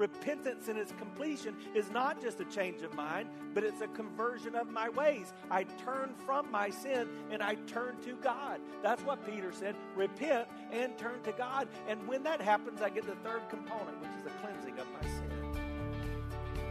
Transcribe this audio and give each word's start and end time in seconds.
Repentance 0.00 0.68
in 0.68 0.78
its 0.78 0.92
completion 0.92 1.54
is 1.74 1.90
not 1.90 2.22
just 2.22 2.40
a 2.40 2.46
change 2.46 2.80
of 2.80 2.94
mind, 2.94 3.28
but 3.52 3.62
it's 3.62 3.82
a 3.82 3.88
conversion 3.88 4.54
of 4.54 4.70
my 4.70 4.88
ways. 4.88 5.34
I 5.50 5.64
turn 5.64 6.14
from 6.24 6.50
my 6.50 6.70
sin 6.70 7.06
and 7.30 7.42
I 7.42 7.56
turn 7.66 7.96
to 8.06 8.14
God. 8.14 8.62
That's 8.82 9.02
what 9.02 9.22
Peter 9.26 9.52
said 9.52 9.76
repent 9.94 10.48
and 10.72 10.96
turn 10.96 11.20
to 11.24 11.32
God. 11.32 11.68
And 11.86 12.08
when 12.08 12.22
that 12.22 12.40
happens, 12.40 12.80
I 12.80 12.88
get 12.88 13.06
the 13.06 13.16
third 13.16 13.42
component, 13.50 14.00
which 14.00 14.10
is 14.16 14.24
the 14.24 14.30
cleansing 14.40 14.78
of 14.78 14.86
my 14.90 15.06
sin. 15.06 15.19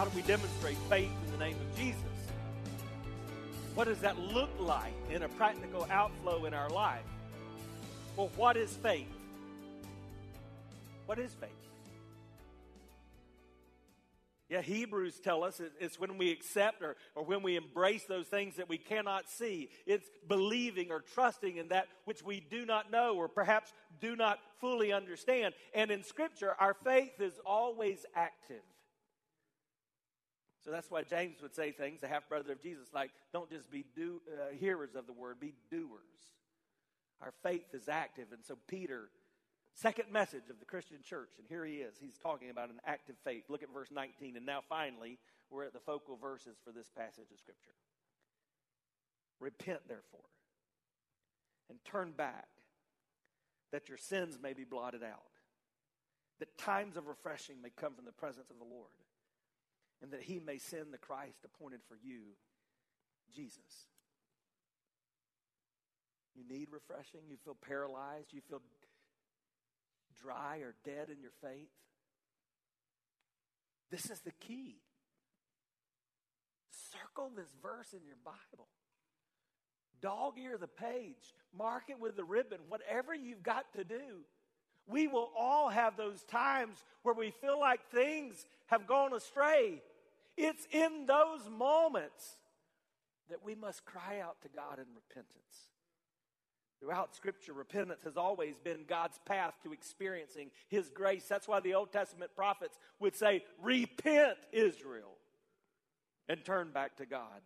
How 0.00 0.06
do 0.06 0.16
we 0.16 0.22
demonstrate 0.22 0.78
faith 0.88 1.12
in 1.26 1.32
the 1.32 1.44
name 1.44 1.56
of 1.60 1.76
Jesus? 1.76 2.00
What 3.74 3.84
does 3.84 3.98
that 3.98 4.18
look 4.18 4.48
like 4.58 4.94
in 5.10 5.24
a 5.24 5.28
practical 5.28 5.86
outflow 5.90 6.46
in 6.46 6.54
our 6.54 6.70
life? 6.70 7.04
Well, 8.16 8.30
what 8.34 8.56
is 8.56 8.72
faith? 8.76 9.12
What 11.04 11.18
is 11.18 11.34
faith? 11.34 11.50
Yeah, 14.48 14.62
Hebrews 14.62 15.20
tell 15.20 15.44
us 15.44 15.60
it's 15.78 16.00
when 16.00 16.16
we 16.16 16.32
accept 16.32 16.80
or, 16.80 16.96
or 17.14 17.22
when 17.22 17.42
we 17.42 17.56
embrace 17.56 18.04
those 18.04 18.26
things 18.26 18.56
that 18.56 18.70
we 18.70 18.78
cannot 18.78 19.28
see. 19.28 19.68
It's 19.84 20.08
believing 20.26 20.90
or 20.90 21.00
trusting 21.12 21.58
in 21.58 21.68
that 21.68 21.88
which 22.06 22.24
we 22.24 22.40
do 22.40 22.64
not 22.64 22.90
know 22.90 23.16
or 23.16 23.28
perhaps 23.28 23.70
do 24.00 24.16
not 24.16 24.38
fully 24.62 24.94
understand. 24.94 25.52
And 25.74 25.90
in 25.90 26.02
Scripture, 26.02 26.54
our 26.58 26.72
faith 26.72 27.20
is 27.20 27.34
always 27.44 28.06
active. 28.16 28.62
So 30.64 30.70
that's 30.70 30.90
why 30.90 31.02
James 31.02 31.40
would 31.40 31.54
say 31.54 31.72
things, 31.72 32.02
the 32.02 32.08
half 32.08 32.28
brother 32.28 32.52
of 32.52 32.62
Jesus, 32.62 32.88
like, 32.94 33.10
don't 33.32 33.50
just 33.50 33.70
be 33.70 33.84
do, 33.96 34.20
uh, 34.30 34.54
hearers 34.54 34.94
of 34.94 35.06
the 35.06 35.12
word, 35.12 35.40
be 35.40 35.54
doers. 35.70 36.34
Our 37.22 37.32
faith 37.42 37.72
is 37.72 37.88
active. 37.88 38.26
And 38.32 38.44
so, 38.44 38.58
Peter, 38.68 39.08
second 39.74 40.12
message 40.12 40.50
of 40.50 40.58
the 40.58 40.66
Christian 40.66 40.98
church, 41.02 41.30
and 41.38 41.46
here 41.48 41.64
he 41.64 41.76
is. 41.76 41.94
He's 41.98 42.18
talking 42.18 42.50
about 42.50 42.68
an 42.68 42.80
active 42.86 43.16
faith. 43.24 43.44
Look 43.48 43.62
at 43.62 43.72
verse 43.72 43.88
19. 43.90 44.36
And 44.36 44.44
now, 44.44 44.60
finally, 44.68 45.18
we're 45.50 45.64
at 45.64 45.72
the 45.72 45.80
focal 45.80 46.16
verses 46.16 46.58
for 46.62 46.72
this 46.72 46.90
passage 46.94 47.30
of 47.32 47.38
Scripture. 47.38 47.74
Repent, 49.40 49.80
therefore, 49.88 50.28
and 51.70 51.78
turn 51.86 52.12
back, 52.12 52.48
that 53.72 53.88
your 53.88 53.96
sins 53.96 54.38
may 54.42 54.52
be 54.52 54.64
blotted 54.64 55.02
out, 55.02 55.22
that 56.38 56.58
times 56.58 56.98
of 56.98 57.06
refreshing 57.06 57.62
may 57.62 57.70
come 57.70 57.94
from 57.94 58.04
the 58.04 58.12
presence 58.12 58.50
of 58.50 58.58
the 58.58 58.64
Lord 58.64 58.90
and 60.02 60.12
that 60.12 60.22
he 60.22 60.38
may 60.38 60.58
send 60.58 60.92
the 60.92 60.98
Christ 60.98 61.44
appointed 61.44 61.80
for 61.88 61.96
you, 62.02 62.20
Jesus. 63.34 63.86
You 66.34 66.44
need 66.48 66.68
refreshing? 66.70 67.20
You 67.28 67.36
feel 67.44 67.56
paralyzed? 67.66 68.32
You 68.32 68.40
feel 68.48 68.62
dry 70.22 70.58
or 70.58 70.74
dead 70.84 71.08
in 71.10 71.20
your 71.20 71.32
faith? 71.42 71.68
This 73.90 74.10
is 74.10 74.20
the 74.20 74.32
key. 74.32 74.76
Circle 76.92 77.32
this 77.36 77.54
verse 77.62 77.92
in 77.92 78.00
your 78.06 78.16
Bible. 78.24 78.68
Dog 80.00 80.34
ear 80.38 80.56
the 80.56 80.68
page. 80.68 81.34
Mark 81.56 81.84
it 81.88 82.00
with 82.00 82.16
the 82.16 82.24
ribbon. 82.24 82.58
Whatever 82.68 83.14
you've 83.14 83.42
got 83.42 83.72
to 83.74 83.84
do. 83.84 84.24
We 84.86 85.08
will 85.08 85.30
all 85.38 85.68
have 85.68 85.96
those 85.96 86.22
times 86.24 86.82
where 87.02 87.14
we 87.14 87.32
feel 87.40 87.60
like 87.60 87.80
things 87.90 88.46
have 88.66 88.86
gone 88.86 89.12
astray. 89.12 89.82
It's 90.42 90.66
in 90.72 91.04
those 91.06 91.48
moments 91.50 92.36
that 93.28 93.44
we 93.44 93.54
must 93.54 93.84
cry 93.84 94.20
out 94.20 94.40
to 94.40 94.48
God 94.48 94.78
in 94.78 94.86
repentance. 94.94 95.68
Throughout 96.80 97.14
Scripture, 97.14 97.52
repentance 97.52 98.02
has 98.04 98.16
always 98.16 98.56
been 98.58 98.84
God's 98.88 99.20
path 99.26 99.52
to 99.64 99.74
experiencing 99.74 100.50
His 100.68 100.88
grace. 100.88 101.26
That's 101.28 101.46
why 101.46 101.60
the 101.60 101.74
Old 101.74 101.92
Testament 101.92 102.30
prophets 102.34 102.78
would 103.00 103.14
say, 103.14 103.44
Repent, 103.60 104.38
Israel, 104.50 105.18
and 106.26 106.42
turn 106.42 106.70
back 106.72 106.96
to 106.96 107.06
God. 107.06 107.42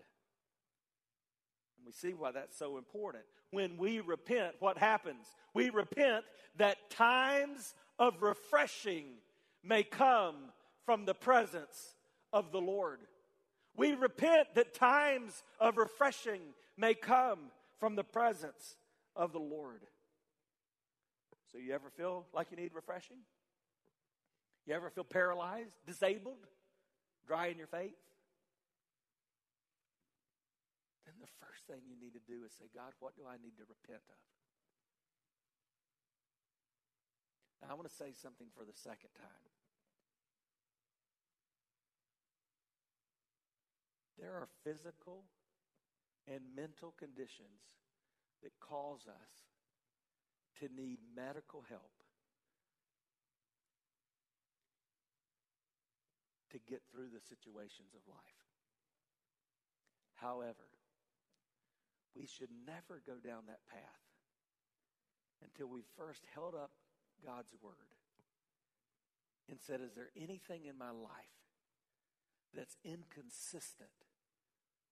And 1.76 1.84
we 1.84 1.90
see 1.90 2.14
why 2.14 2.30
that's 2.30 2.56
so 2.56 2.78
important. 2.78 3.24
When 3.50 3.76
we 3.76 3.98
repent, 3.98 4.54
what 4.60 4.78
happens? 4.78 5.26
We 5.52 5.70
repent 5.70 6.24
that 6.58 6.90
times 6.90 7.74
of 7.98 8.22
refreshing 8.22 9.06
may 9.64 9.82
come 9.82 10.36
from 10.86 11.06
the 11.06 11.14
presence 11.14 11.93
of 12.34 12.50
the 12.50 12.60
Lord. 12.60 12.98
We 13.76 13.94
repent 13.94 14.48
that 14.56 14.74
times 14.74 15.42
of 15.60 15.78
refreshing 15.78 16.40
may 16.76 16.94
come 16.94 17.38
from 17.78 17.94
the 17.94 18.04
presence 18.04 18.76
of 19.14 19.32
the 19.32 19.38
Lord. 19.38 19.82
So, 21.52 21.58
you 21.58 21.72
ever 21.72 21.88
feel 21.96 22.26
like 22.34 22.48
you 22.50 22.56
need 22.56 22.72
refreshing? 22.74 23.18
You 24.66 24.74
ever 24.74 24.90
feel 24.90 25.04
paralyzed, 25.04 25.70
disabled, 25.86 26.48
dry 27.26 27.46
in 27.46 27.58
your 27.58 27.68
faith? 27.68 27.94
Then 31.06 31.14
the 31.20 31.30
first 31.46 31.66
thing 31.68 31.82
you 31.86 31.94
need 32.00 32.14
to 32.14 32.24
do 32.26 32.44
is 32.44 32.52
say, 32.58 32.64
God, 32.74 32.92
what 32.98 33.14
do 33.14 33.22
I 33.28 33.36
need 33.36 33.56
to 33.58 33.64
repent 33.68 34.02
of? 34.08 34.18
Now, 37.62 37.68
I 37.72 37.74
want 37.74 37.88
to 37.88 37.94
say 37.94 38.10
something 38.20 38.48
for 38.56 38.64
the 38.64 38.74
second 38.74 39.10
time. 39.16 39.44
There 44.20 44.32
are 44.32 44.48
physical 44.62 45.24
and 46.26 46.40
mental 46.56 46.94
conditions 46.98 47.76
that 48.42 48.52
cause 48.60 49.06
us 49.08 49.34
to 50.60 50.68
need 50.74 50.98
medical 51.16 51.64
help 51.68 51.90
to 56.52 56.58
get 56.70 56.82
through 56.92 57.08
the 57.12 57.20
situations 57.20 57.94
of 57.94 58.00
life. 58.06 58.44
However, 60.14 60.70
we 62.14 62.26
should 62.26 62.50
never 62.64 63.02
go 63.04 63.14
down 63.14 63.42
that 63.48 63.66
path 63.66 64.04
until 65.42 65.66
we 65.66 65.82
first 65.98 66.22
held 66.32 66.54
up 66.54 66.70
God's 67.26 67.52
word 67.60 67.74
and 69.50 69.58
said, 69.60 69.80
Is 69.80 69.94
there 69.94 70.10
anything 70.16 70.66
in 70.66 70.78
my 70.78 70.90
life 70.90 71.43
that's 72.56 72.76
inconsistent 72.84 73.90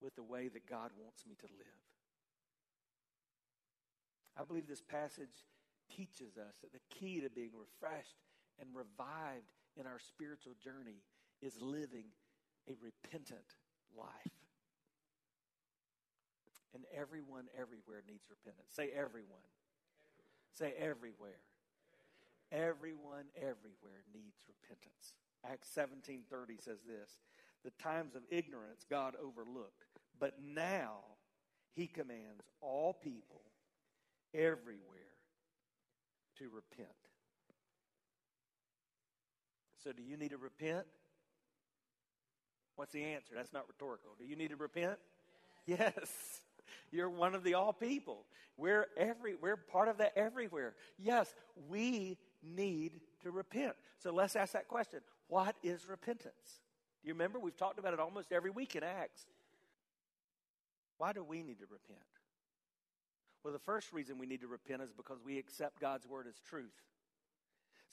with 0.00 0.14
the 0.16 0.22
way 0.22 0.48
that 0.48 0.66
God 0.66 0.90
wants 0.98 1.24
me 1.26 1.36
to 1.40 1.46
live. 1.58 1.82
I 4.38 4.44
believe 4.44 4.66
this 4.66 4.82
passage 4.82 5.46
teaches 5.94 6.36
us 6.36 6.56
that 6.62 6.72
the 6.72 6.80
key 6.90 7.20
to 7.20 7.30
being 7.30 7.52
refreshed 7.52 8.16
and 8.58 8.68
revived 8.74 9.52
in 9.76 9.86
our 9.86 9.98
spiritual 9.98 10.54
journey 10.62 11.04
is 11.40 11.60
living 11.60 12.06
a 12.68 12.72
repentant 12.80 13.56
life. 13.96 14.08
And 16.74 16.84
everyone 16.96 17.52
everywhere 17.52 18.02
needs 18.08 18.24
repentance. 18.30 18.72
Say 18.72 18.90
everyone. 18.96 19.44
Say 20.56 20.72
everywhere. 20.78 21.44
Everyone 22.50 23.28
everywhere 23.36 24.04
needs 24.12 24.40
repentance. 24.48 25.12
Acts 25.44 25.68
17:30 25.74 26.56
says 26.60 26.80
this, 26.86 27.20
the 27.64 27.70
times 27.82 28.14
of 28.14 28.22
ignorance 28.30 28.84
God 28.88 29.14
overlooked, 29.22 29.84
but 30.18 30.34
now 30.42 30.98
he 31.74 31.86
commands 31.86 32.42
all 32.60 32.92
people 32.92 33.42
everywhere 34.34 34.78
to 36.38 36.44
repent. 36.44 36.88
So, 39.82 39.92
do 39.92 40.02
you 40.02 40.16
need 40.16 40.30
to 40.30 40.38
repent? 40.38 40.86
What's 42.76 42.92
the 42.92 43.04
answer? 43.04 43.34
That's 43.34 43.52
not 43.52 43.66
rhetorical. 43.68 44.12
Do 44.18 44.24
you 44.24 44.36
need 44.36 44.50
to 44.50 44.56
repent? 44.56 44.98
Yes. 45.66 46.40
You're 46.90 47.10
one 47.10 47.34
of 47.34 47.42
the 47.42 47.54
all 47.54 47.72
people. 47.72 48.26
We're 48.56 48.86
every 48.96 49.34
we're 49.34 49.56
part 49.56 49.88
of 49.88 49.98
that 49.98 50.12
everywhere. 50.16 50.74
Yes, 50.98 51.34
we 51.68 52.18
need 52.42 53.00
to 53.22 53.30
repent. 53.30 53.74
So 53.98 54.12
let's 54.12 54.36
ask 54.36 54.52
that 54.52 54.68
question. 54.68 55.00
What 55.28 55.56
is 55.62 55.88
repentance? 55.88 56.60
Do 57.02 57.08
you 57.08 57.14
remember 57.14 57.40
we've 57.40 57.56
talked 57.56 57.78
about 57.78 57.92
it 57.92 58.00
almost 58.00 58.32
every 58.32 58.50
week 58.50 58.76
in 58.76 58.82
Acts? 58.82 59.26
Why 60.98 61.12
do 61.12 61.24
we 61.24 61.42
need 61.42 61.58
to 61.58 61.66
repent? 61.66 61.98
Well, 63.42 63.52
the 63.52 63.58
first 63.58 63.92
reason 63.92 64.18
we 64.18 64.26
need 64.26 64.42
to 64.42 64.46
repent 64.46 64.82
is 64.82 64.92
because 64.92 65.18
we 65.24 65.38
accept 65.38 65.80
God's 65.80 66.06
word 66.06 66.26
as 66.28 66.38
truth. 66.48 66.70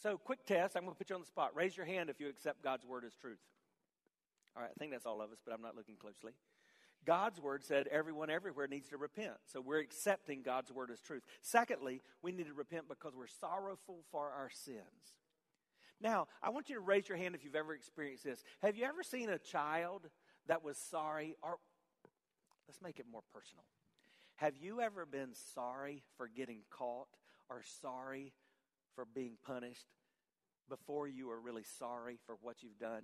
So, 0.02 0.18
quick 0.18 0.46
test. 0.46 0.78
I'm 0.78 0.84
going 0.84 0.94
to 0.94 0.98
put 0.98 1.10
you 1.10 1.16
on 1.16 1.22
the 1.22 1.28
spot. 1.28 1.56
Raise 1.56 1.76
your 1.76 1.88
hand 1.88 2.10
if 2.10 2.20
you 2.20 2.30
accept 2.30 2.64
God's 2.64 2.86
word 2.86 3.04
as 3.04 3.16
truth. 3.16 3.40
All 4.56 4.62
right, 4.62 4.72
I 4.74 4.78
think 4.80 4.92
that's 4.92 5.06
all 5.06 5.22
of 5.22 5.32
us, 5.32 5.40
but 5.44 5.54
I'm 5.54 5.62
not 5.62 5.76
looking 5.76 5.96
closely. 5.96 6.34
God's 7.06 7.42
word 7.42 7.64
said 7.64 7.88
everyone 7.88 8.30
everywhere 8.30 8.68
needs 8.68 8.90
to 8.90 8.98
repent. 8.98 9.38
So 9.52 9.62
we're 9.62 9.80
accepting 9.80 10.42
God's 10.44 10.72
word 10.72 10.92
as 10.92 11.00
truth. 11.00 11.24
Secondly, 11.42 12.02
we 12.22 12.32
need 12.32 12.48
to 12.48 12.54
repent 12.54 12.88
because 12.88 13.16
we're 13.16 13.28
sorrowful 13.28 14.04
for 14.12 14.30
our 14.30 14.50
sins. 14.52 15.16
Now, 16.01 16.28
I 16.42 16.50
want 16.50 16.69
you 16.69 16.75
to 16.75 16.81
raise 16.81 17.10
your 17.10 17.18
hand 17.18 17.36
if 17.36 17.44
you've 17.44 17.56
ever 17.56 17.74
experienced 17.74 18.24
this. 18.24 18.44
Have 18.62 18.78
you 18.78 18.86
ever 18.86 19.04
seen 19.04 19.30
a 19.30 19.38
child 19.38 20.07
that 20.48 20.63
was 20.63 20.78
sorry? 20.78 21.36
Or 21.44 21.57
let's 22.68 22.81
make 22.81 23.00
it 23.00 23.06
more 23.12 23.24
personal. 23.34 23.63
Have 24.36 24.56
you 24.56 24.80
ever 24.80 25.06
been 25.06 25.31
sorry 25.54 26.04
for 26.16 26.30
getting 26.30 26.60
caught 26.69 27.10
or 27.50 27.62
sorry 27.81 28.31
for 28.96 29.06
being 29.13 29.34
punished 29.46 29.88
before 30.69 31.07
you 31.07 31.28
were 31.28 31.40
really 31.40 31.66
sorry 31.78 32.18
for 32.25 32.36
what 32.42 32.63
you've 32.63 32.80
done? 32.80 33.04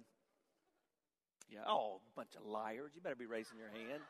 Yeah, 1.50 1.60
oh, 1.68 2.00
bunch 2.16 2.36
of 2.40 2.46
liars. 2.46 2.92
You 2.96 3.02
better 3.02 3.16
be 3.16 3.26
raising 3.26 3.58
your 3.58 3.70
hand. 3.70 4.02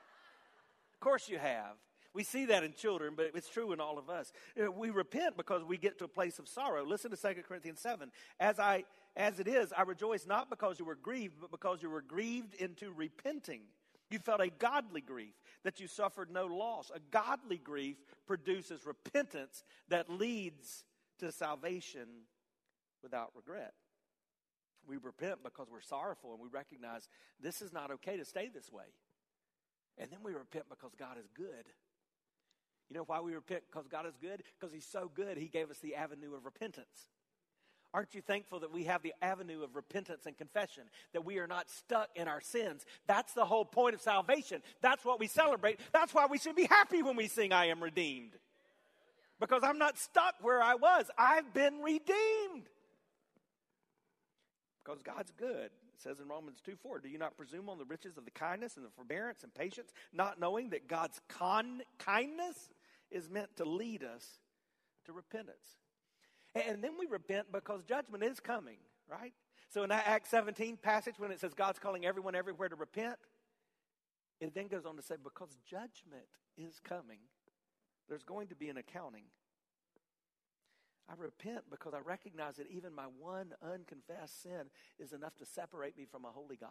Of 0.94 1.00
course 1.00 1.28
you 1.28 1.40
have. 1.40 1.76
We 2.16 2.24
see 2.24 2.46
that 2.46 2.64
in 2.64 2.74
children, 2.74 3.14
but 3.16 3.32
it's 3.36 3.50
true 3.50 3.74
in 3.74 3.82
all 3.82 4.00
of 4.00 4.10
us. 4.10 4.32
Uh, 4.60 4.72
we 4.72 4.90
repent 4.90 5.36
because 5.36 5.64
we 5.66 5.78
get 5.78 6.00
to 6.00 6.06
a 6.06 6.08
place 6.08 6.40
of 6.40 6.48
sorrow. 6.48 6.86
Listen 6.86 7.12
to 7.12 7.18
2 7.18 7.42
Corinthians 7.46 7.82
7. 7.82 8.10
As 8.40 8.58
I 8.58 8.86
as 9.18 9.40
it 9.40 9.48
is, 9.48 9.72
I 9.72 9.84
rejoice 9.84 10.26
not 10.26 10.50
because 10.50 10.80
you 10.80 10.86
were 10.86 10.96
grieved, 10.96 11.36
but 11.40 11.52
because 11.52 11.82
you 11.82 11.90
were 11.90 12.02
grieved 12.02 12.54
into 12.56 12.92
repenting. 12.92 13.62
You 14.10 14.20
felt 14.20 14.42
a 14.42 14.50
godly 14.50 15.02
grief, 15.02 15.34
that 15.64 15.80
you 15.80 15.88
suffered 15.88 16.30
no 16.30 16.46
loss. 16.46 16.92
A 16.94 17.00
godly 17.12 17.58
grief 17.58 17.98
produces 18.28 18.86
repentance 18.86 19.64
that 19.90 20.10
leads 20.10 20.84
to 21.20 21.32
salvation 21.32 22.08
without 23.02 23.32
regret. 23.36 23.74
We 24.88 24.98
repent 24.98 25.44
because 25.44 25.68
we're 25.72 25.82
sorrowful 25.82 26.34
and 26.34 26.42
we 26.42 26.50
recognize 26.50 27.08
this 27.42 27.62
is 27.62 27.74
not 27.74 27.92
okay 27.92 28.18
to 28.18 28.26
stay 28.26 28.50
this 28.54 28.72
way. 28.72 28.86
And 29.98 30.12
then 30.12 30.20
we 30.24 30.34
repent 30.34 30.66
because 30.70 30.94
God 31.00 31.18
is 31.18 31.28
good. 31.36 31.66
You 32.90 32.98
know 32.98 33.04
why 33.06 33.22
we 33.22 33.34
repent? 33.34 33.64
Because 33.72 33.88
God 33.88 34.06
is 34.06 34.16
good? 34.22 34.44
Because 34.60 34.74
He's 34.74 34.86
so 34.86 35.12
good, 35.14 35.38
He 35.38 35.48
gave 35.48 35.70
us 35.72 35.80
the 35.80 35.96
avenue 35.96 36.36
of 36.36 36.46
repentance. 36.46 37.10
Aren't 37.94 38.14
you 38.14 38.22
thankful 38.22 38.60
that 38.60 38.74
we 38.74 38.84
have 38.84 39.04
the 39.04 39.14
avenue 39.22 39.64
of 39.64 39.76
repentance 39.76 40.26
and 40.26 40.38
confession, 40.38 40.84
that 41.14 41.24
we 41.24 41.40
are 41.40 41.48
not 41.48 41.70
stuck 41.70 42.10
in 42.16 42.28
our 42.28 42.42
sins? 42.42 42.86
That's 43.08 43.32
the 43.34 43.46
whole 43.46 43.64
point 43.64 43.96
of 43.96 44.02
salvation. 44.02 44.62
That's 44.82 45.06
what 45.06 45.18
we 45.18 45.28
celebrate. 45.28 45.80
That's 45.94 46.14
why 46.14 46.26
we 46.30 46.38
should 46.38 46.58
be 46.58 46.66
happy 46.66 47.02
when 47.02 47.16
we 47.16 47.28
sing, 47.28 47.54
I 47.54 47.68
am 47.68 47.82
redeemed. 47.82 48.34
Because 49.40 49.62
I'm 49.64 49.78
not 49.78 49.98
stuck 49.98 50.36
where 50.42 50.62
I 50.62 50.76
was, 50.76 51.10
I've 51.18 51.54
been 51.54 51.80
redeemed 51.80 52.70
because 54.86 55.02
God's 55.02 55.32
good. 55.38 55.72
It 55.96 56.02
says 56.02 56.20
in 56.20 56.28
Romans 56.28 56.60
2 56.66 56.76
4, 56.76 57.00
Do 57.00 57.10
you 57.10 57.18
not 57.18 57.38
presume 57.38 57.70
on 57.70 57.78
the 57.78 57.86
riches 57.86 58.18
of 58.18 58.26
the 58.26 58.32
kindness 58.32 58.76
and 58.76 58.86
the 58.86 58.90
forbearance 58.90 59.44
and 59.44 59.54
patience, 59.54 59.94
not 60.12 60.40
knowing 60.40 60.70
that 60.72 60.88
God's 60.88 61.22
con- 61.30 61.84
kindness 61.98 62.70
is 63.10 63.30
meant 63.30 63.56
to 63.58 63.66
lead 63.66 64.04
us 64.04 64.26
to 65.06 65.14
repentance? 65.14 65.80
And 66.54 66.84
then 66.84 66.92
we 67.00 67.06
repent 67.06 67.52
because 67.52 67.84
judgment 67.84 68.24
is 68.24 68.40
coming, 68.40 68.78
right? 69.10 69.34
So 69.70 69.84
in 69.84 69.90
that 69.90 70.06
Acts 70.06 70.30
17 70.30 70.78
passage, 70.78 71.16
when 71.18 71.32
it 71.32 71.40
says 71.40 71.54
God's 71.54 71.80
calling 71.80 72.06
everyone 72.06 72.36
everywhere 72.36 72.70
to 72.70 72.76
repent, 72.76 73.18
it 74.42 74.54
then 74.54 74.68
goes 74.68 74.86
on 74.86 74.96
to 74.98 75.02
say, 75.02 75.16
because 75.22 75.58
judgment 75.70 76.28
is 76.58 76.80
coming, 76.84 77.20
there's 78.10 78.24
going 78.24 78.48
to 78.50 78.56
be 78.56 78.70
an 78.70 78.78
accounting. 78.78 79.24
I 81.10 81.14
repent 81.18 81.70
because 81.70 81.94
I 81.94 82.00
recognize 82.00 82.58
that 82.58 82.70
even 82.70 82.94
my 82.94 83.06
one 83.20 83.54
unconfessed 83.62 84.42
sin 84.42 84.70
is 85.00 85.14
enough 85.14 85.36
to 85.38 85.46
separate 85.46 85.98
me 85.98 86.06
from 86.10 86.26
a 86.26 86.30
holy 86.30 86.56
God. 86.56 86.70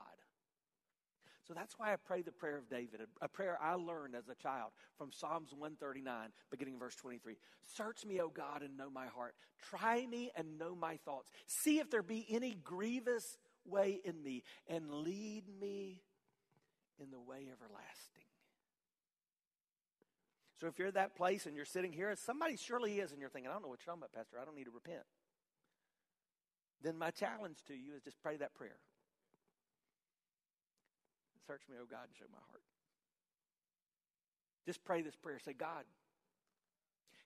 So 1.47 1.53
that's 1.53 1.79
why 1.79 1.93
I 1.93 1.97
pray 1.97 2.23
the 2.23 2.33
prayer 2.33 2.57
of 2.57 2.71
David, 2.71 3.03
a, 3.21 3.29
prayer 3.29 3.59
I 3.61 3.75
learned 3.75 4.15
as 4.15 4.31
a 4.31 4.35
child 4.35 4.73
from 4.97 5.13
Psalms 5.13 5.53
139, 5.53 6.31
beginning 6.51 6.79
verse 6.79 6.95
23. 6.97 7.37
Search 7.63 8.07
me, 8.07 8.21
O 8.21 8.29
God, 8.29 8.63
and 8.63 8.79
know 8.79 8.89
my 8.89 9.07
heart. 9.07 9.35
Try 9.63 10.07
me 10.07 10.31
and 10.37 10.59
know 10.59 10.75
my 10.75 10.97
thoughts. 11.05 11.29
See 11.47 11.81
if 11.81 11.91
there 11.91 12.03
be 12.03 12.27
any 12.31 12.57
grievous 12.65 13.37
way 13.67 14.01
in 14.05 14.23
me, 14.23 14.43
and 14.69 14.91
lead 14.91 15.45
me 15.61 16.03
in 16.99 17.11
the 17.11 17.21
way 17.21 17.47
everlasting. 17.53 18.14
So 20.61 20.69
if 20.69 20.79
you're 20.79 20.89
at 20.89 20.95
that 20.95 21.17
place 21.17 21.47
and 21.47 21.57
you're 21.57 21.65
sitting 21.65 21.93
here, 21.93 22.11
and 22.11 22.19
somebody 22.19 22.57
surely 22.57 23.01
is, 23.01 23.11
and 23.11 23.21
you're 23.21 23.31
thinking, 23.31 23.51
I 23.51 23.55
don't 23.55 23.63
know 23.63 23.69
what 23.69 23.81
you're 23.81 23.93
talking 23.95 24.03
about, 24.03 24.13
Pastor. 24.13 24.39
I 24.41 24.45
don't 24.45 24.57
need 24.57 24.65
to 24.65 24.71
repent. 24.71 25.03
Then 26.83 26.99
my 26.99 27.11
challenge 27.11 27.59
to 27.67 27.75
you 27.75 27.95
is 27.97 28.03
just 28.03 28.21
pray 28.23 28.37
that 28.37 28.55
prayer. 28.55 28.77
Search 31.47 31.63
me, 31.69 31.77
oh 31.81 31.87
God, 31.91 32.07
and 32.09 32.17
show 32.17 32.25
my 32.31 32.41
heart. 32.51 32.63
Just 34.65 34.85
pray 34.85 35.03
this 35.03 35.17
prayer. 35.17 35.39
Say, 35.39 35.53
God, 35.53 35.85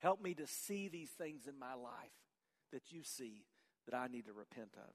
help 0.00 0.22
me 0.22 0.34
to 0.34 0.46
see 0.46 0.88
these 0.88 1.10
things 1.10 1.46
in 1.46 1.58
my 1.58 1.74
life 1.74 2.18
that 2.72 2.90
you 2.90 3.02
see 3.02 3.44
that 3.86 3.96
I 3.96 4.08
need 4.08 4.26
to 4.26 4.32
repent 4.32 4.74
of. 4.76 4.92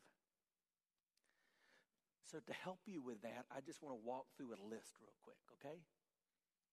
So, 2.32 2.40
to 2.40 2.54
help 2.54 2.80
you 2.86 3.02
with 3.02 3.22
that, 3.22 3.46
I 3.56 3.62
just 3.62 3.82
want 3.84 3.96
to 3.96 4.08
walk 4.08 4.26
through 4.36 4.48
a 4.48 4.60
list 4.70 4.96
real 5.00 5.14
quick, 5.24 5.38
okay? 5.60 5.80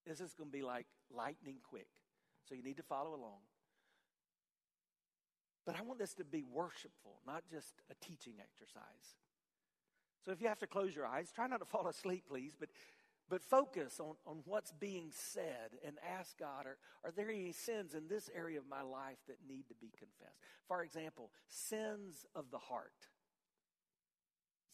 This 0.07 0.21
is 0.21 0.35
going 0.35 0.51
to 0.51 0.57
be 0.57 0.63
like 0.63 0.87
lightning 1.15 1.57
quick. 1.69 1.89
So 2.49 2.55
you 2.55 2.63
need 2.63 2.77
to 2.79 2.83
follow 2.83 3.11
along. 3.11 3.41
But 5.67 5.79
I 5.79 5.83
want 5.83 5.99
this 5.99 6.15
to 6.15 6.25
be 6.25 6.43
worshipful, 6.43 7.21
not 7.27 7.45
just 7.51 7.75
a 7.91 7.95
teaching 8.05 8.35
exercise. 8.41 9.15
So 10.25 10.33
if 10.33 10.41
you 10.41 10.49
have 10.49 10.59
to 10.61 10.67
close 10.67 10.95
your 10.95 11.07
eyes, 11.07 11.31
try 11.35 11.47
not 11.47 11.61
to 11.61 11.67
fall 11.67 11.87
asleep, 11.87 12.25
please, 12.29 12.55
but, 12.59 12.71
but 13.29 13.43
focus 13.43 14.01
on, 14.01 14.17
on 14.27 14.41
what's 14.47 14.73
being 14.73 15.11
said 15.13 15.79
and 15.87 15.97
ask 16.19 16.39
God, 16.39 16.67
are, 16.67 16.79
are 17.05 17.11
there 17.11 17.31
any 17.31 17.53
sins 17.53 17.95
in 17.95 18.09
this 18.09 18.29
area 18.35 18.59
of 18.59 18.69
my 18.69 18.83
life 18.83 19.19
that 19.29 19.37
need 19.49 19.69
to 19.69 19.75
be 19.75 19.93
confessed? 19.97 20.41
For 20.67 20.83
example, 20.83 21.31
sins 21.49 22.27
of 22.35 22.51
the 22.51 22.59
heart. 22.59 23.07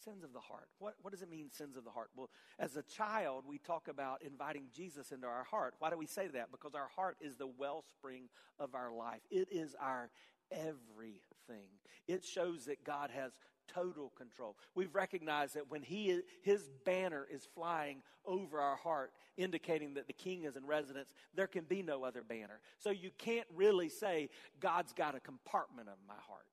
Sins 0.07 0.23
of 0.23 0.31
the 0.31 0.39
heart. 0.39 0.69
What, 0.79 0.93
what 1.01 1.11
does 1.11 1.21
it 1.21 1.29
mean, 1.29 1.49
sins 1.51 1.75
of 1.75 1.83
the 1.83 1.89
heart? 1.89 2.11
Well, 2.15 2.29
as 2.59 2.77
a 2.77 2.81
child, 2.81 3.43
we 3.45 3.57
talk 3.57 3.89
about 3.89 4.21
inviting 4.21 4.67
Jesus 4.73 5.11
into 5.11 5.27
our 5.27 5.43
heart. 5.43 5.73
Why 5.79 5.89
do 5.89 5.97
we 5.97 6.05
say 6.05 6.27
that? 6.27 6.49
Because 6.49 6.75
our 6.75 6.87
heart 6.95 7.17
is 7.19 7.35
the 7.35 7.47
wellspring 7.47 8.29
of 8.57 8.73
our 8.73 8.89
life, 8.89 9.19
it 9.29 9.49
is 9.51 9.75
our 9.81 10.09
everything. 10.49 11.67
It 12.07 12.23
shows 12.23 12.67
that 12.67 12.85
God 12.85 13.09
has 13.13 13.33
total 13.67 14.13
control. 14.17 14.55
We've 14.75 14.95
recognized 14.95 15.55
that 15.55 15.69
when 15.69 15.81
he 15.81 16.21
his 16.41 16.69
banner 16.85 17.27
is 17.29 17.45
flying 17.53 18.01
over 18.25 18.61
our 18.61 18.77
heart, 18.77 19.11
indicating 19.35 19.95
that 19.95 20.07
the 20.07 20.13
king 20.13 20.45
is 20.45 20.55
in 20.55 20.65
residence, 20.65 21.13
there 21.35 21.47
can 21.47 21.65
be 21.65 21.81
no 21.81 22.05
other 22.05 22.23
banner. 22.23 22.61
So 22.77 22.91
you 22.91 23.11
can't 23.17 23.47
really 23.53 23.89
say 23.89 24.29
God's 24.61 24.93
got 24.93 25.15
a 25.15 25.19
compartment 25.19 25.89
of 25.89 25.97
my 26.07 26.15
heart. 26.29 26.45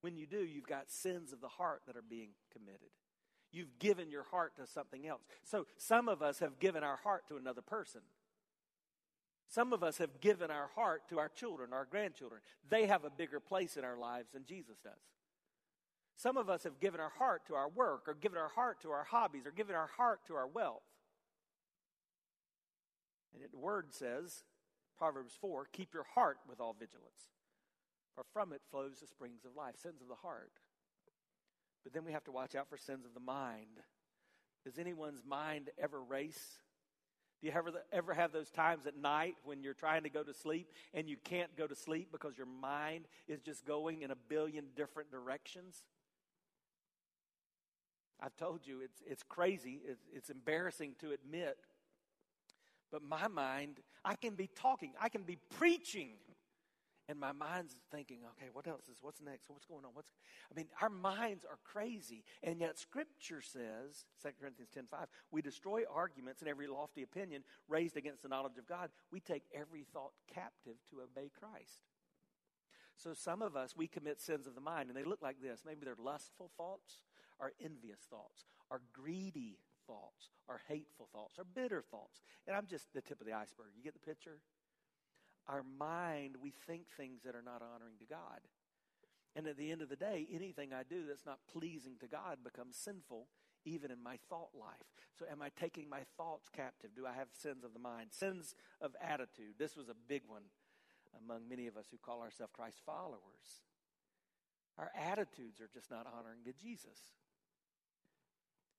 When 0.00 0.16
you 0.16 0.26
do, 0.26 0.38
you've 0.38 0.66
got 0.66 0.90
sins 0.90 1.32
of 1.32 1.40
the 1.40 1.48
heart 1.48 1.82
that 1.86 1.96
are 1.96 2.04
being 2.08 2.30
committed. 2.52 2.90
You've 3.50 3.78
given 3.78 4.10
your 4.10 4.24
heart 4.24 4.56
to 4.56 4.66
something 4.66 5.06
else. 5.06 5.22
So 5.42 5.66
some 5.76 6.08
of 6.08 6.22
us 6.22 6.38
have 6.40 6.60
given 6.60 6.84
our 6.84 6.96
heart 6.96 7.26
to 7.28 7.36
another 7.36 7.62
person. 7.62 8.02
Some 9.48 9.72
of 9.72 9.82
us 9.82 9.98
have 9.98 10.20
given 10.20 10.50
our 10.50 10.68
heart 10.74 11.08
to 11.08 11.18
our 11.18 11.30
children, 11.30 11.72
our 11.72 11.86
grandchildren. 11.90 12.42
They 12.68 12.86
have 12.86 13.04
a 13.04 13.10
bigger 13.10 13.40
place 13.40 13.76
in 13.76 13.84
our 13.84 13.96
lives 13.98 14.28
than 14.32 14.44
Jesus 14.44 14.76
does. 14.84 14.92
Some 16.16 16.36
of 16.36 16.50
us 16.50 16.64
have 16.64 16.80
given 16.80 17.00
our 17.00 17.12
heart 17.18 17.46
to 17.46 17.54
our 17.54 17.68
work, 17.68 18.02
or 18.06 18.14
given 18.14 18.38
our 18.38 18.48
heart 18.48 18.82
to 18.82 18.90
our 18.90 19.04
hobbies, 19.04 19.46
or 19.46 19.52
given 19.52 19.74
our 19.74 19.88
heart 19.96 20.20
to 20.26 20.34
our 20.34 20.46
wealth. 20.46 20.82
And 23.32 23.42
the 23.50 23.58
word 23.58 23.86
says, 23.94 24.42
Proverbs 24.98 25.32
4, 25.40 25.68
keep 25.72 25.94
your 25.94 26.06
heart 26.14 26.38
with 26.48 26.60
all 26.60 26.74
vigilance 26.78 27.30
for 28.18 28.24
from 28.32 28.52
it 28.52 28.60
flows 28.72 28.98
the 29.00 29.06
springs 29.06 29.44
of 29.44 29.54
life, 29.54 29.76
sins 29.76 30.02
of 30.02 30.08
the 30.08 30.16
heart. 30.16 30.50
But 31.84 31.92
then 31.92 32.04
we 32.04 32.12
have 32.12 32.24
to 32.24 32.32
watch 32.32 32.56
out 32.56 32.68
for 32.68 32.76
sins 32.76 33.04
of 33.04 33.14
the 33.14 33.20
mind. 33.20 33.78
Does 34.64 34.76
anyone's 34.76 35.22
mind 35.24 35.70
ever 35.80 36.02
race? 36.02 36.58
Do 37.40 37.46
you 37.46 37.52
ever, 37.54 37.70
ever 37.92 38.14
have 38.14 38.32
those 38.32 38.50
times 38.50 38.86
at 38.88 38.96
night 38.96 39.36
when 39.44 39.62
you're 39.62 39.72
trying 39.72 40.02
to 40.02 40.08
go 40.08 40.24
to 40.24 40.34
sleep 40.34 40.66
and 40.92 41.08
you 41.08 41.16
can't 41.22 41.56
go 41.56 41.68
to 41.68 41.76
sleep 41.76 42.08
because 42.10 42.36
your 42.36 42.48
mind 42.48 43.04
is 43.28 43.40
just 43.40 43.64
going 43.64 44.02
in 44.02 44.10
a 44.10 44.16
billion 44.16 44.64
different 44.74 45.12
directions? 45.12 45.76
I've 48.20 48.36
told 48.36 48.66
you 48.66 48.80
it's, 48.82 49.00
it's 49.06 49.22
crazy, 49.22 49.80
it's, 49.86 50.02
it's 50.12 50.28
embarrassing 50.28 50.96
to 51.02 51.12
admit, 51.12 51.56
but 52.90 53.00
my 53.00 53.28
mind, 53.28 53.78
I 54.04 54.16
can 54.16 54.34
be 54.34 54.48
talking, 54.56 54.94
I 55.00 55.08
can 55.08 55.22
be 55.22 55.38
preaching 55.56 56.14
and 57.08 57.18
my 57.18 57.32
mind's 57.32 57.74
thinking, 57.90 58.18
okay, 58.36 58.50
what 58.52 58.66
else 58.66 58.88
is, 58.88 58.98
what's 59.00 59.22
next? 59.22 59.48
What's 59.48 59.64
going 59.64 59.84
on? 59.84 59.92
What's, 59.94 60.10
I 60.52 60.54
mean, 60.54 60.66
our 60.82 60.90
minds 60.90 61.44
are 61.44 61.58
crazy. 61.64 62.22
And 62.42 62.60
yet 62.60 62.78
Scripture 62.78 63.40
says, 63.40 64.04
2 64.22 64.28
Corinthians 64.38 64.70
10 64.74 64.84
5, 64.90 65.06
we 65.30 65.40
destroy 65.40 65.82
arguments 65.92 66.42
and 66.42 66.50
every 66.50 66.66
lofty 66.66 67.02
opinion 67.02 67.44
raised 67.66 67.96
against 67.96 68.22
the 68.22 68.28
knowledge 68.28 68.58
of 68.58 68.66
God. 68.68 68.90
We 69.10 69.20
take 69.20 69.44
every 69.54 69.86
thought 69.92 70.12
captive 70.32 70.76
to 70.90 71.00
obey 71.00 71.30
Christ. 71.40 71.88
So 72.98 73.14
some 73.14 73.40
of 73.40 73.56
us, 73.56 73.74
we 73.76 73.86
commit 73.86 74.20
sins 74.20 74.46
of 74.46 74.54
the 74.54 74.60
mind, 74.60 74.88
and 74.88 74.96
they 74.96 75.04
look 75.04 75.22
like 75.22 75.40
this. 75.40 75.62
Maybe 75.64 75.80
they're 75.84 75.96
lustful 75.98 76.50
thoughts, 76.56 77.04
or 77.38 77.52
envious 77.64 78.00
thoughts, 78.10 78.44
or 78.70 78.82
greedy 78.92 79.58
thoughts, 79.86 80.30
or 80.48 80.60
hateful 80.68 81.08
thoughts, 81.12 81.38
or 81.38 81.44
bitter 81.44 81.80
thoughts. 81.80 82.20
And 82.46 82.56
I'm 82.56 82.66
just 82.66 82.92
the 82.92 83.00
tip 83.00 83.20
of 83.20 83.26
the 83.26 83.32
iceberg. 83.32 83.68
You 83.76 83.84
get 83.84 83.94
the 83.94 84.00
picture? 84.00 84.40
Our 85.48 85.64
mind, 85.78 86.36
we 86.42 86.52
think 86.66 86.82
things 86.96 87.22
that 87.24 87.34
are 87.34 87.42
not 87.42 87.62
honoring 87.62 87.98
to 88.00 88.06
God. 88.06 88.40
And 89.34 89.46
at 89.46 89.56
the 89.56 89.70
end 89.70 89.82
of 89.82 89.88
the 89.88 89.96
day, 89.96 90.26
anything 90.32 90.72
I 90.72 90.82
do 90.88 91.06
that's 91.06 91.26
not 91.26 91.38
pleasing 91.52 91.94
to 92.00 92.08
God 92.08 92.38
becomes 92.42 92.76
sinful, 92.76 93.28
even 93.64 93.90
in 93.90 94.02
my 94.02 94.18
thought 94.28 94.50
life. 94.58 95.08
So, 95.18 95.26
am 95.30 95.42
I 95.42 95.50
taking 95.58 95.88
my 95.88 96.00
thoughts 96.16 96.48
captive? 96.54 96.90
Do 96.96 97.06
I 97.06 97.12
have 97.12 97.28
sins 97.32 97.64
of 97.64 97.72
the 97.72 97.78
mind? 97.78 98.08
Sins 98.10 98.54
of 98.80 98.96
attitude. 99.00 99.54
This 99.58 99.76
was 99.76 99.88
a 99.88 99.94
big 100.08 100.22
one 100.26 100.42
among 101.24 101.48
many 101.48 101.66
of 101.66 101.76
us 101.76 101.86
who 101.90 101.98
call 101.98 102.22
ourselves 102.22 102.52
Christ 102.54 102.80
followers. 102.84 103.62
Our 104.78 104.90
attitudes 104.96 105.60
are 105.60 105.70
just 105.72 105.90
not 105.90 106.06
honoring 106.06 106.44
to 106.44 106.52
Jesus. 106.52 106.98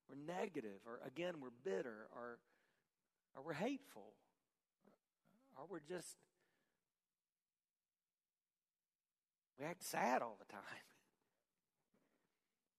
We're 0.09 0.33
negative, 0.33 0.81
or 0.85 0.99
again, 1.05 1.35
we're 1.41 1.49
bitter, 1.63 2.07
or, 2.15 2.39
or 3.35 3.43
we're 3.43 3.53
hateful, 3.53 4.13
or 5.55 5.65
we're 5.69 5.79
just 5.87 6.15
We 9.59 9.65
act 9.65 9.83
sad 9.83 10.21
all 10.21 10.37
the 10.39 10.51
time. 10.51 10.61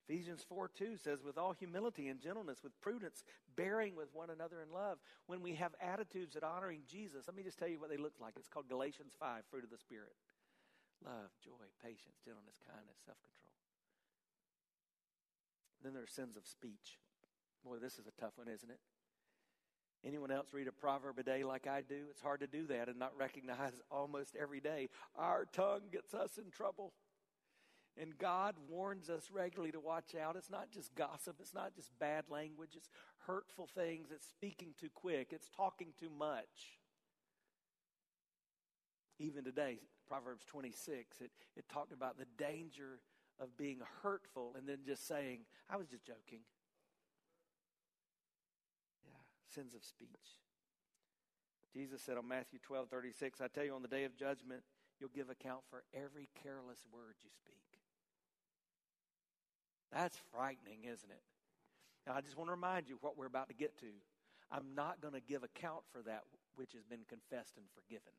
Ephesians 0.09 0.43
4 0.49 0.71
2 0.75 0.97
says, 0.97 1.23
with 1.23 1.39
all 1.39 1.53
humility 1.53 2.09
and 2.09 2.21
gentleness, 2.21 2.65
with 2.65 2.81
prudence, 2.81 3.23
bearing 3.55 3.95
with 3.95 4.09
one 4.13 4.31
another 4.31 4.61
in 4.61 4.73
love. 4.75 4.99
When 5.27 5.41
we 5.41 5.55
have 5.55 5.71
attitudes 5.81 6.35
that 6.35 6.43
honoring 6.43 6.83
Jesus, 6.91 7.29
let 7.29 7.37
me 7.37 7.45
just 7.45 7.59
tell 7.59 7.69
you 7.69 7.79
what 7.79 7.91
they 7.91 7.97
look 7.97 8.19
like. 8.21 8.35
It's 8.37 8.49
called 8.49 8.67
Galatians 8.69 9.13
5, 9.21 9.43
fruit 9.51 9.63
of 9.63 9.71
the 9.71 9.79
Spirit 9.79 10.11
love, 11.05 11.33
joy, 11.41 11.65
patience, 11.81 12.21
gentleness, 12.25 12.61
kindness, 12.61 13.01
self 13.07 13.17
control. 13.23 13.57
Then 15.81 15.95
there 15.95 16.03
are 16.03 16.11
sins 16.11 16.37
of 16.37 16.45
speech. 16.45 17.01
Boy, 17.65 17.79
this 17.81 17.97
is 17.97 18.07
a 18.07 18.21
tough 18.21 18.37
one, 18.37 18.49
isn't 18.49 18.69
it? 18.69 18.81
Anyone 20.05 20.31
else 20.31 20.49
read 20.55 20.67
a 20.67 20.73
proverb 20.73 21.19
a 21.19 21.23
day 21.23 21.45
like 21.45 21.67
I 21.67 21.83
do? 21.83 22.05
It's 22.11 22.23
hard 22.23 22.41
to 22.41 22.47
do 22.47 22.67
that 22.69 22.89
and 22.89 22.99
not 22.99 23.13
recognize 23.19 23.73
almost 23.91 24.35
every 24.41 24.61
day 24.61 24.89
our 25.17 25.45
tongue 25.53 25.83
gets 25.93 26.15
us 26.15 26.39
in 26.39 26.51
trouble. 26.51 26.93
And 28.01 28.17
God 28.17 28.55
warns 28.69 29.11
us 29.11 29.31
regularly 29.31 29.73
to 29.73 29.81
watch 29.81 30.15
out. 30.15 30.37
It's 30.37 30.51
not 30.51 30.71
just 30.71 30.95
gossip, 30.95 31.37
it's 31.41 31.53
not 31.53 31.75
just 31.75 31.91
bad 31.99 32.25
language, 32.31 32.71
it's 32.77 32.89
hurtful 33.27 33.69
things, 33.75 34.09
it's 34.11 34.27
speaking 34.27 34.69
too 34.81 34.89
quick, 34.95 35.29
it's 35.33 35.51
talking 35.55 35.89
too 35.99 36.09
much. 36.09 36.79
Even 39.19 39.45
today, 39.45 39.81
Proverbs 40.09 40.47
26, 40.47 41.21
it, 41.21 41.31
it 41.57 41.69
talked 41.69 41.93
about 41.93 42.17
the 42.17 42.25
danger 42.39 43.01
of 43.39 43.55
being 43.59 43.81
hurtful 44.03 44.55
and 44.57 44.67
then 44.67 44.79
just 44.87 45.07
saying, 45.07 45.41
I 45.69 45.77
was 45.77 45.89
just 45.89 46.07
joking 46.07 46.41
sins 49.53 49.75
of 49.75 49.85
speech. 49.85 50.39
Jesus 51.73 52.03
said 52.03 52.17
on 52.17 52.27
Matthew 52.27 52.59
12 52.63 52.89
36, 52.89 53.41
I 53.41 53.49
tell 53.49 53.65
you, 53.65 53.75
on 53.75 53.83
the 53.83 53.89
day 53.89 54.05
of 54.05 54.17
judgment, 54.17 54.63
you'll 54.99 55.15
give 55.15 55.31
account 55.31 55.61
for 55.71 55.85
every 55.95 56.29
careless 56.43 56.87
word 56.93 57.15
you 57.23 57.31
speak. 57.31 57.63
That's 59.93 60.19
frightening, 60.33 60.85
isn't 60.85 61.11
it? 61.11 61.23
Now, 62.07 62.15
I 62.15 62.21
just 62.21 62.37
want 62.37 62.49
to 62.49 62.53
remind 62.53 62.89
you 62.89 62.99
what 63.01 63.17
we're 63.17 63.27
about 63.27 63.49
to 63.49 63.55
get 63.55 63.79
to. 63.81 63.93
I'm 64.51 64.75
not 64.75 65.01
going 65.01 65.15
to 65.15 65.21
give 65.21 65.43
account 65.43 65.83
for 65.93 66.03
that 66.03 66.23
which 66.57 66.73
has 66.73 66.85
been 66.85 67.07
confessed 67.09 67.57
and 67.57 67.67
forgiven. 67.75 68.13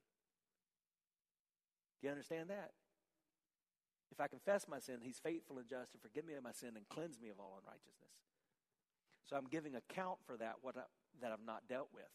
Do 2.00 2.08
you 2.08 2.12
understand 2.12 2.50
that? 2.50 2.72
If 4.12 4.20
I 4.20 4.28
confess 4.28 4.68
my 4.68 4.80
sin, 4.80 5.00
he's 5.02 5.20
faithful 5.20 5.58
and 5.58 5.68
just 5.68 5.94
to 5.94 5.98
forgive 5.98 6.26
me 6.26 6.34
of 6.36 6.44
my 6.44 6.52
sin 6.52 6.72
and 6.76 6.88
cleanse 6.90 7.20
me 7.20 7.30
of 7.30 7.40
all 7.40 7.60
unrighteousness. 7.60 8.12
So 9.24 9.36
I'm 9.36 9.48
giving 9.48 9.76
account 9.76 10.20
for 10.26 10.36
that, 10.38 10.56
what 10.62 10.76
I, 10.78 10.84
that 11.22 11.32
I've 11.32 11.46
not 11.46 11.68
dealt 11.68 11.90
with, 11.94 12.10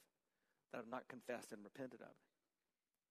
that 0.73 0.79
I've 0.79 0.91
not 0.91 1.09
confessed 1.09 1.53
and 1.53 1.63
repented 1.63 2.01
of. 2.01 2.15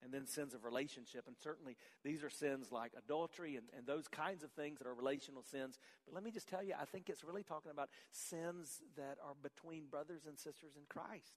And 0.03 0.13
then 0.13 0.27
sins 0.27 0.53
of 0.53 0.65
relationship. 0.65 1.23
And 1.25 1.35
certainly 1.41 1.77
these 2.03 2.23
are 2.23 2.29
sins 2.29 2.71
like 2.71 2.91
adultery 2.97 3.55
and, 3.55 3.65
and 3.75 3.87
those 3.87 4.07
kinds 4.07 4.43
of 4.43 4.51
things 4.51 4.77
that 4.79 4.87
are 4.87 4.93
relational 4.93 5.41
sins. 5.41 5.79
But 6.05 6.13
let 6.13 6.23
me 6.23 6.31
just 6.31 6.47
tell 6.47 6.61
you, 6.61 6.73
I 6.79 6.85
think 6.85 7.09
it's 7.09 7.23
really 7.23 7.43
talking 7.43 7.71
about 7.71 7.89
sins 8.11 8.81
that 8.97 9.17
are 9.25 9.33
between 9.41 9.85
brothers 9.85 10.21
and 10.27 10.37
sisters 10.37 10.73
in 10.75 10.83
Christ. 10.89 11.33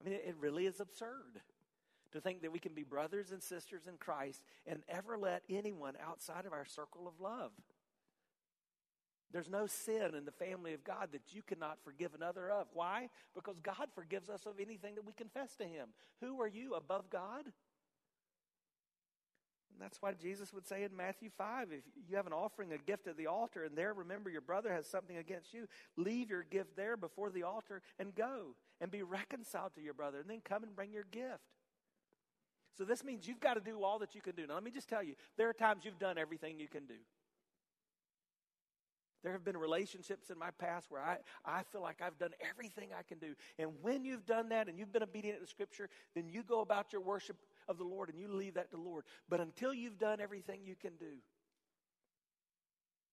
I 0.00 0.04
mean, 0.04 0.14
it, 0.14 0.24
it 0.26 0.36
really 0.38 0.66
is 0.66 0.80
absurd 0.80 1.40
to 2.12 2.20
think 2.20 2.42
that 2.42 2.52
we 2.52 2.58
can 2.58 2.74
be 2.74 2.82
brothers 2.82 3.30
and 3.32 3.42
sisters 3.42 3.86
in 3.88 3.96
Christ 3.96 4.42
and 4.66 4.82
ever 4.88 5.16
let 5.18 5.42
anyone 5.48 5.94
outside 6.04 6.46
of 6.46 6.52
our 6.52 6.64
circle 6.64 7.08
of 7.08 7.20
love. 7.20 7.52
There's 9.34 9.50
no 9.50 9.66
sin 9.66 10.14
in 10.16 10.24
the 10.24 10.30
family 10.30 10.74
of 10.74 10.84
God 10.84 11.08
that 11.10 11.34
you 11.34 11.42
cannot 11.42 11.78
forgive 11.82 12.14
another 12.14 12.48
of. 12.48 12.68
Why? 12.72 13.08
Because 13.34 13.58
God 13.58 13.88
forgives 13.92 14.30
us 14.30 14.46
of 14.46 14.60
anything 14.60 14.94
that 14.94 15.04
we 15.04 15.12
confess 15.12 15.56
to 15.56 15.64
Him. 15.64 15.88
Who 16.20 16.40
are 16.40 16.46
you 16.46 16.74
above 16.74 17.10
God? 17.10 17.42
And 19.72 19.80
that's 19.80 20.00
why 20.00 20.12
Jesus 20.12 20.52
would 20.52 20.68
say 20.68 20.84
in 20.84 20.96
Matthew 20.96 21.30
5 21.36 21.72
if 21.72 21.82
you 22.08 22.14
have 22.14 22.28
an 22.28 22.32
offering, 22.32 22.72
a 22.72 22.78
gift 22.78 23.08
at 23.08 23.16
the 23.16 23.26
altar, 23.26 23.64
and 23.64 23.76
there 23.76 23.92
remember 23.92 24.30
your 24.30 24.40
brother 24.40 24.72
has 24.72 24.86
something 24.86 25.16
against 25.16 25.52
you, 25.52 25.66
leave 25.96 26.30
your 26.30 26.44
gift 26.44 26.76
there 26.76 26.96
before 26.96 27.32
the 27.32 27.42
altar 27.42 27.82
and 27.98 28.14
go 28.14 28.54
and 28.80 28.88
be 28.92 29.02
reconciled 29.02 29.74
to 29.74 29.80
your 29.80 29.94
brother, 29.94 30.20
and 30.20 30.30
then 30.30 30.42
come 30.44 30.62
and 30.62 30.76
bring 30.76 30.92
your 30.92 31.06
gift. 31.10 31.42
So 32.78 32.84
this 32.84 33.02
means 33.02 33.26
you've 33.26 33.40
got 33.40 33.54
to 33.54 33.60
do 33.60 33.82
all 33.82 33.98
that 33.98 34.14
you 34.14 34.20
can 34.20 34.36
do. 34.36 34.46
Now, 34.46 34.54
let 34.54 34.62
me 34.62 34.70
just 34.70 34.88
tell 34.88 35.02
you 35.02 35.16
there 35.36 35.48
are 35.48 35.52
times 35.52 35.84
you've 35.84 35.98
done 35.98 36.18
everything 36.18 36.60
you 36.60 36.68
can 36.68 36.86
do. 36.86 36.94
There 39.24 39.32
have 39.32 39.42
been 39.42 39.56
relationships 39.56 40.28
in 40.28 40.38
my 40.38 40.50
past 40.58 40.90
where 40.90 41.00
I, 41.00 41.16
I 41.46 41.62
feel 41.62 41.80
like 41.80 42.02
I've 42.02 42.18
done 42.18 42.32
everything 42.48 42.90
I 42.96 43.02
can 43.02 43.18
do. 43.18 43.34
And 43.58 43.70
when 43.80 44.04
you've 44.04 44.26
done 44.26 44.50
that 44.50 44.68
and 44.68 44.78
you've 44.78 44.92
been 44.92 45.02
obedient 45.02 45.40
to 45.40 45.46
Scripture, 45.46 45.88
then 46.14 46.28
you 46.28 46.42
go 46.42 46.60
about 46.60 46.92
your 46.92 47.00
worship 47.00 47.38
of 47.66 47.78
the 47.78 47.84
Lord 47.84 48.10
and 48.10 48.18
you 48.18 48.28
leave 48.28 48.54
that 48.54 48.70
to 48.70 48.76
the 48.76 48.82
Lord. 48.82 49.04
But 49.30 49.40
until 49.40 49.72
you've 49.72 49.98
done 49.98 50.20
everything 50.20 50.60
you 50.66 50.76
can 50.76 50.92
do, 51.00 51.06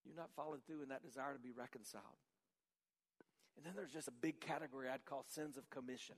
you're 0.05 0.17
not 0.17 0.29
followed 0.35 0.59
through 0.67 0.83
in 0.83 0.89
that 0.89 1.01
desire 1.01 1.31
to 1.33 1.39
be 1.39 1.53
reconciled. 1.57 2.03
And 3.55 3.65
then 3.65 3.73
there's 3.77 3.93
just 3.93 4.09
a 4.09 4.13
big 4.21 4.41
category 4.41 4.89
I'd 4.89 5.05
call 5.05 5.23
sins 5.29 5.55
of 5.55 5.69
commission. 5.69 6.15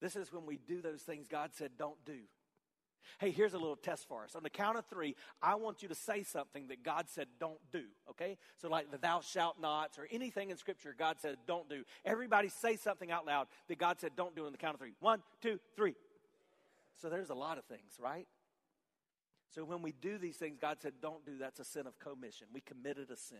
This 0.00 0.14
is 0.14 0.32
when 0.32 0.46
we 0.46 0.56
do 0.56 0.80
those 0.80 1.02
things 1.02 1.26
God 1.26 1.50
said 1.54 1.72
don't 1.76 2.02
do. 2.04 2.20
Hey, 3.18 3.30
here's 3.30 3.54
a 3.54 3.58
little 3.58 3.76
test 3.76 4.08
for 4.08 4.24
us. 4.24 4.34
On 4.34 4.42
the 4.42 4.50
count 4.50 4.76
of 4.78 4.86
three, 4.86 5.14
I 5.42 5.54
want 5.54 5.82
you 5.82 5.88
to 5.88 5.94
say 5.94 6.22
something 6.22 6.68
that 6.68 6.82
God 6.82 7.06
said 7.08 7.28
don't 7.38 7.60
do, 7.72 7.84
okay? 8.10 8.38
So, 8.56 8.68
like 8.68 8.90
the 8.90 8.98
thou 8.98 9.20
shalt 9.20 9.60
nots 9.60 9.98
or 9.98 10.06
anything 10.10 10.50
in 10.50 10.56
Scripture 10.56 10.94
God 10.96 11.16
said 11.20 11.36
don't 11.46 11.68
do. 11.68 11.84
Everybody 12.04 12.48
say 12.48 12.76
something 12.76 13.10
out 13.10 13.26
loud 13.26 13.46
that 13.68 13.78
God 13.78 14.00
said 14.00 14.12
don't 14.16 14.34
do 14.34 14.46
on 14.46 14.52
the 14.52 14.58
count 14.58 14.74
of 14.74 14.80
three. 14.80 14.94
One, 15.00 15.22
two, 15.40 15.58
three. 15.76 15.94
So, 17.00 17.08
there's 17.08 17.30
a 17.30 17.34
lot 17.34 17.58
of 17.58 17.64
things, 17.64 17.98
right? 17.98 18.26
So, 19.54 19.64
when 19.64 19.82
we 19.82 19.92
do 19.92 20.18
these 20.18 20.36
things 20.36 20.58
God 20.60 20.78
said 20.80 20.94
don't 21.00 21.24
do, 21.24 21.38
that's 21.38 21.60
a 21.60 21.64
sin 21.64 21.86
of 21.86 21.98
commission. 21.98 22.48
We 22.52 22.60
committed 22.60 23.10
a 23.10 23.16
sin. 23.16 23.38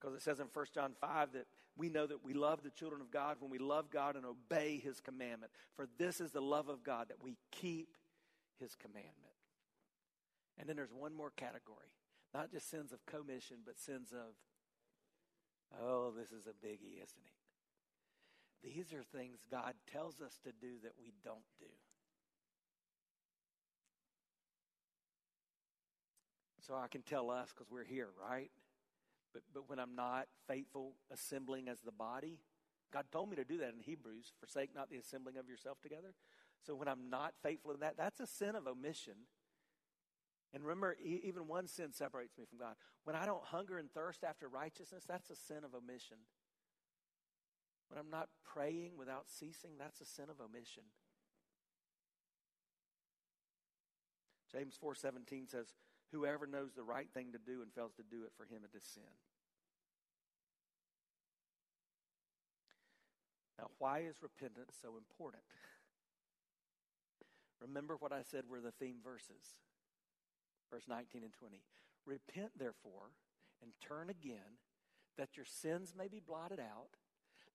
Because 0.00 0.16
it 0.16 0.22
says 0.22 0.40
in 0.40 0.46
1 0.52 0.66
John 0.74 0.92
5 1.00 1.32
that 1.32 1.46
we 1.76 1.88
know 1.88 2.06
that 2.06 2.24
we 2.24 2.32
love 2.32 2.62
the 2.62 2.70
children 2.70 3.00
of 3.00 3.10
God 3.10 3.36
when 3.40 3.50
we 3.50 3.58
love 3.58 3.90
God 3.90 4.16
and 4.16 4.24
obey 4.24 4.80
his 4.82 5.00
commandment. 5.00 5.52
For 5.76 5.86
this 5.98 6.20
is 6.20 6.32
the 6.32 6.40
love 6.40 6.68
of 6.68 6.82
God, 6.82 7.08
that 7.08 7.22
we 7.22 7.36
keep 7.50 7.88
his 8.60 8.76
commandment. 8.76 9.34
And 10.58 10.68
then 10.68 10.76
there's 10.76 10.92
one 10.92 11.14
more 11.14 11.32
category 11.36 11.90
not 12.32 12.50
just 12.50 12.70
sins 12.70 12.92
of 12.92 13.04
commission, 13.06 13.58
but 13.64 13.78
sins 13.78 14.12
of, 14.12 14.34
oh, 15.82 16.12
this 16.16 16.30
is 16.30 16.46
a 16.46 16.50
biggie, 16.64 17.02
isn't 17.02 17.26
it? 17.26 17.40
These 18.62 18.92
are 18.92 19.02
things 19.02 19.38
God 19.50 19.74
tells 19.90 20.20
us 20.20 20.38
to 20.44 20.52
do 20.52 20.74
that 20.82 20.92
we 20.98 21.12
don't 21.24 21.38
do. 21.58 21.66
So 26.60 26.74
I 26.76 26.88
can 26.88 27.02
tell 27.02 27.30
us 27.30 27.48
because 27.48 27.70
we're 27.70 27.84
here, 27.84 28.08
right? 28.22 28.50
But, 29.32 29.42
but 29.52 29.68
when 29.68 29.78
I'm 29.78 29.96
not 29.96 30.26
faithful 30.46 30.92
assembling 31.12 31.68
as 31.68 31.80
the 31.80 31.92
body, 31.92 32.38
God 32.92 33.06
told 33.10 33.30
me 33.30 33.36
to 33.36 33.44
do 33.44 33.58
that 33.58 33.72
in 33.72 33.80
Hebrews 33.80 34.32
forsake 34.38 34.74
not 34.74 34.90
the 34.90 34.98
assembling 34.98 35.36
of 35.36 35.48
yourself 35.48 35.80
together. 35.80 36.14
So 36.66 36.74
when 36.74 36.88
I'm 36.88 37.08
not 37.08 37.34
faithful 37.42 37.72
in 37.72 37.80
that, 37.80 37.96
that's 37.96 38.20
a 38.20 38.26
sin 38.26 38.54
of 38.54 38.66
omission. 38.66 39.14
And 40.52 40.64
remember, 40.64 40.96
even 41.02 41.46
one 41.46 41.68
sin 41.68 41.92
separates 41.92 42.36
me 42.36 42.44
from 42.44 42.58
God. 42.58 42.74
When 43.04 43.14
I 43.14 43.24
don't 43.24 43.44
hunger 43.44 43.78
and 43.78 43.90
thirst 43.90 44.24
after 44.24 44.48
righteousness, 44.48 45.04
that's 45.06 45.30
a 45.30 45.36
sin 45.36 45.64
of 45.64 45.74
omission. 45.74 46.18
When 47.88 47.98
I'm 47.98 48.10
not 48.10 48.28
praying 48.44 48.96
without 48.96 49.28
ceasing, 49.28 49.72
that's 49.78 50.00
a 50.00 50.04
sin 50.04 50.26
of 50.28 50.40
omission. 50.40 50.84
James 54.50 54.76
4:17 54.76 55.46
says, 55.46 55.74
"Whoever 56.10 56.46
knows 56.46 56.74
the 56.74 56.82
right 56.82 57.10
thing 57.12 57.32
to 57.32 57.38
do 57.38 57.62
and 57.62 57.72
fails 57.72 57.94
to 57.94 58.02
do 58.02 58.24
it 58.24 58.32
for 58.34 58.44
him 58.44 58.64
it 58.64 58.74
is 58.74 58.84
sin." 58.84 59.16
Now, 63.56 63.70
why 63.78 64.00
is 64.00 64.22
repentance 64.22 64.74
so 64.74 64.96
important? 64.96 65.44
Remember 67.60 67.96
what 67.98 68.12
I 68.12 68.22
said 68.22 68.44
were 68.48 68.60
the 68.60 68.72
theme 68.72 68.96
verses. 69.02 69.54
Verse 70.70 70.84
19 70.88 71.22
and 71.22 71.32
20. 71.32 71.62
Repent, 72.06 72.50
therefore, 72.58 73.12
and 73.62 73.72
turn 73.86 74.08
again, 74.08 74.58
that 75.18 75.36
your 75.36 75.44
sins 75.44 75.94
may 75.96 76.08
be 76.08 76.20
blotted 76.20 76.60
out, 76.60 76.96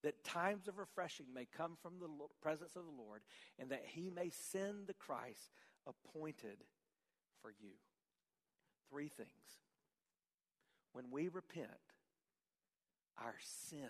that 0.04 0.24
times 0.24 0.68
of 0.68 0.78
refreshing 0.78 1.26
may 1.34 1.48
come 1.58 1.78
from 1.82 1.94
the 2.00 2.10
presence 2.42 2.76
of 2.76 2.84
the 2.86 3.02
Lord, 3.02 3.22
and 3.58 3.70
that 3.72 3.86
he 3.86 4.12
may 4.12 4.30
send 4.30 4.88
the 4.88 4.94
Christ 4.94 5.52
appointed 5.88 6.58
for 7.42 7.50
you. 7.50 7.72
Three 8.90 9.08
things. 9.08 9.30
When 10.94 11.10
we 11.10 11.28
repent, 11.28 11.70
our 13.18 13.36
sins 13.40 13.90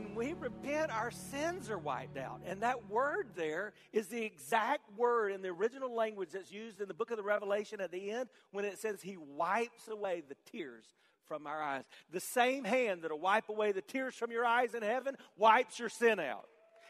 When 0.00 0.14
we 0.14 0.32
repent, 0.32 0.90
our 0.90 1.10
sins 1.10 1.68
are 1.68 1.78
wiped 1.78 2.16
out. 2.16 2.40
And 2.46 2.62
that 2.62 2.88
word 2.90 3.28
there 3.36 3.74
is 3.92 4.06
the 4.06 4.22
exact 4.22 4.82
word 4.96 5.32
in 5.32 5.42
the 5.42 5.48
original 5.48 5.94
language 5.94 6.30
that's 6.32 6.50
used 6.50 6.80
in 6.80 6.88
the 6.88 6.94
book 6.94 7.10
of 7.10 7.18
the 7.18 7.22
Revelation 7.22 7.82
at 7.82 7.90
the 7.90 8.10
end 8.10 8.30
when 8.50 8.64
it 8.64 8.78
says 8.78 9.02
he 9.02 9.18
wipes 9.18 9.88
away 9.88 10.22
the 10.26 10.36
tears 10.50 10.86
from 11.28 11.46
our 11.46 11.62
eyes. 11.62 11.84
The 12.12 12.20
same 12.20 12.64
hand 12.64 13.02
that'll 13.02 13.20
wipe 13.20 13.50
away 13.50 13.72
the 13.72 13.82
tears 13.82 14.14
from 14.14 14.30
your 14.30 14.46
eyes 14.46 14.74
in 14.74 14.82
heaven 14.82 15.16
wipes 15.36 15.78
your 15.78 15.90
sin 15.90 16.18
out. 16.18 16.48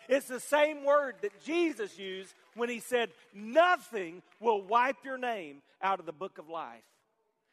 It's 0.09 0.29
the 0.29 0.41
same 0.41 0.85
word 0.85 1.17
that 1.23 1.43
Jesus 1.45 1.99
used 1.99 2.33
when 2.55 2.69
he 2.69 2.79
said, 2.79 3.11
Nothing 3.35 4.23
will 4.39 4.63
wipe 4.63 5.05
your 5.05 5.19
name 5.19 5.63
out 5.83 5.99
of 5.99 6.07
the 6.07 6.13
book 6.13 6.39
of 6.39 6.49
life. 6.49 6.83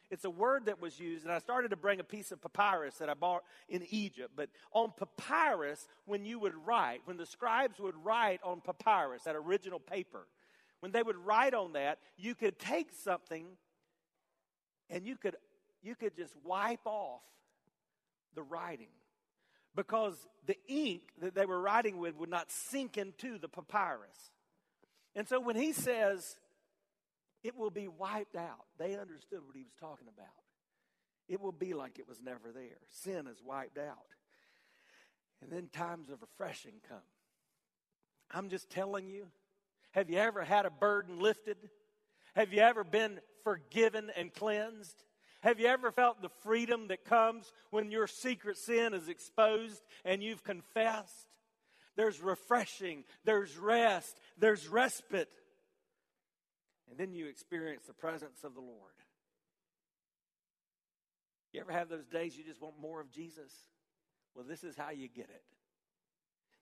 It's 0.10 0.26
a 0.26 0.30
word 0.30 0.68
that 0.68 0.82
was 0.82 1.00
used, 1.00 1.26
and 1.26 1.34
I 1.34 1.40
started 1.40 1.70
to 1.70 1.76
bring 1.76 2.00
a 2.00 2.04
piece 2.04 2.32
of 2.32 2.42
papyrus 2.42 2.96
that 2.96 3.10
I 3.10 3.14
bought 3.14 3.44
in 3.68 3.86
Egypt. 3.90 4.32
But 4.36 4.50
on 4.72 4.94
papyrus, 4.98 5.88
when 6.06 6.24
you 6.24 6.40
would 6.40 6.54
write, 6.66 7.02
when 7.06 7.18
the 7.18 7.26
scribes 7.26 7.80
would 7.80 7.96
write 8.04 8.40
on 8.44 8.62
papyrus, 8.62 9.24
that 9.24 9.36
original 9.36 9.80
paper, 9.80 10.28
when 10.80 10.92
they 10.92 11.04
would 11.04 11.18
write 11.18 11.54
on 11.54 11.74
that, 11.74 12.00
you 12.16 12.36
could 12.36 12.58
take 12.58 12.92
something 12.92 13.46
and 14.90 15.06
you 15.06 15.18
could 15.18 15.36
you 15.84 15.96
could 15.96 16.16
just 16.16 16.34
wipe 16.44 16.86
off 16.86 17.22
the 18.36 18.44
writing 18.44 18.88
because 19.76 20.16
the 20.46 20.58
ink 20.68 21.02
that 21.22 21.36
they 21.36 21.46
were 21.46 21.62
writing 21.62 21.98
with 21.98 22.16
would 22.18 22.30
not 22.30 22.52
sink 22.52 22.98
into 22.98 23.38
the 23.38 23.48
papyrus. 23.48 24.32
And 25.16 25.28
so 25.28 25.40
when 25.40 25.56
he 25.56 25.74
says 25.74 26.38
it 27.48 27.56
will 27.56 27.70
be 27.70 27.88
wiped 27.88 28.36
out, 28.36 28.66
they 28.78 28.98
understood 28.98 29.40
what 29.46 29.56
he 29.56 29.64
was 29.64 29.74
talking 29.80 30.08
about. 30.14 30.28
It 31.30 31.40
will 31.40 31.54
be 31.54 31.74
like 31.74 31.98
it 31.98 32.08
was 32.08 32.22
never 32.22 32.52
there. 32.54 32.78
Sin 32.90 33.26
is 33.26 33.42
wiped 33.42 33.78
out. 33.78 34.08
And 35.42 35.50
then 35.50 35.70
times 35.72 36.10
of 36.10 36.22
refreshing 36.22 36.74
come. 36.90 36.98
I'm 38.32 38.50
just 38.50 38.70
telling 38.70 39.08
you. 39.08 39.28
Have 39.92 40.10
you 40.10 40.18
ever 40.18 40.44
had 40.44 40.66
a 40.66 40.70
burden 40.70 41.20
lifted? 41.20 41.58
Have 42.36 42.52
you 42.52 42.60
ever 42.60 42.84
been 42.84 43.20
forgiven 43.46 44.12
and 44.18 44.34
cleansed? 44.34 45.06
Have 45.40 45.62
you 45.62 45.68
ever 45.68 45.92
felt 45.92 46.22
the 46.22 46.30
freedom 46.44 46.90
that 46.90 47.06
comes 47.06 47.54
when 47.70 47.92
your 47.92 48.08
secret 48.08 48.58
sin 48.58 48.94
is 48.94 49.08
exposed 49.08 49.82
and 50.04 50.22
you've 50.22 50.44
confessed? 50.44 51.28
There's 51.96 52.20
refreshing, 52.20 53.06
there's 53.24 53.58
rest, 53.58 54.20
there's 54.38 54.68
respite. 54.68 55.30
And 56.90 56.98
then 56.98 57.14
you 57.14 57.28
experience 57.28 57.86
the 57.86 57.94
presence 57.94 58.44
of 58.44 58.54
the 58.54 58.62
Lord. 58.62 58.94
You 61.54 61.62
ever 61.62 61.72
have 61.72 61.90
those 61.90 62.06
days 62.06 62.38
you 62.38 62.44
just 62.44 62.62
want 62.62 62.80
more 62.80 63.02
of 63.02 63.12
Jesus? 63.12 63.52
Well, 64.36 64.46
this 64.48 64.64
is 64.64 64.76
how 64.76 64.92
you 64.92 65.08
get 65.08 65.30
it. 65.30 65.44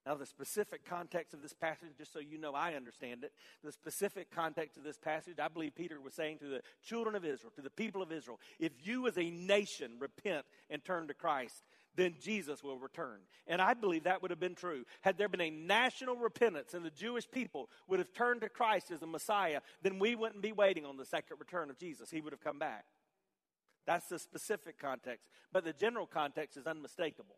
Now, 0.05 0.13
the 0.13 0.25
specific 0.25 0.85
context 0.85 1.33
of 1.33 1.41
this 1.41 1.53
passage, 1.53 1.89
just 1.97 2.13
so 2.13 2.19
you 2.19 2.38
know 2.38 2.53
I 2.53 2.75
understand 2.75 3.23
it, 3.23 3.33
the 3.63 3.71
specific 3.71 4.29
context 4.29 4.77
of 4.77 4.83
this 4.83 4.99
passage, 4.99 5.39
I 5.39 5.47
believe 5.47 5.73
Peter 5.73 5.99
was 5.99 6.13
saying 6.13 6.38
to 6.39 6.47
the 6.47 6.61
children 6.83 7.15
of 7.15 7.25
Israel, 7.25 7.51
to 7.55 7.61
the 7.61 7.71
people 7.71 8.03
of 8.03 8.11
Israel, 8.11 8.39
if 8.59 8.71
you 8.83 9.07
as 9.07 9.17
a 9.17 9.31
nation 9.31 9.93
repent 9.99 10.45
and 10.69 10.85
turn 10.85 11.07
to 11.07 11.15
Christ, 11.15 11.63
then 11.95 12.15
Jesus 12.21 12.63
will 12.63 12.77
return. 12.77 13.19
And 13.47 13.62
I 13.62 13.73
believe 13.73 14.03
that 14.03 14.21
would 14.21 14.31
have 14.31 14.39
been 14.39 14.55
true. 14.55 14.86
Had 15.01 15.17
there 15.17 15.29
been 15.29 15.41
a 15.41 15.49
national 15.49 16.15
repentance 16.15 16.73
and 16.73 16.86
the 16.86 16.89
Jewish 16.89 17.29
people 17.29 17.69
would 17.88 17.99
have 17.99 18.13
turned 18.13 18.41
to 18.41 18.49
Christ 18.49 18.91
as 18.91 18.99
the 18.99 19.08
Messiah, 19.08 19.62
then 19.81 19.99
we 19.99 20.15
wouldn't 20.15 20.41
be 20.41 20.51
waiting 20.51 20.86
on 20.86 20.97
the 20.97 21.05
second 21.05 21.38
return 21.39 21.69
of 21.69 21.77
Jesus. 21.77 22.10
He 22.10 22.21
would 22.21 22.34
have 22.34 22.43
come 22.43 22.60
back. 22.60 22.86
That's 23.86 24.08
the 24.08 24.19
specific 24.19 24.79
context. 24.79 25.27
But 25.51 25.63
the 25.63 25.73
general 25.73 26.08
context 26.08 26.58
is 26.58 26.65
unmistakable. 26.65 27.38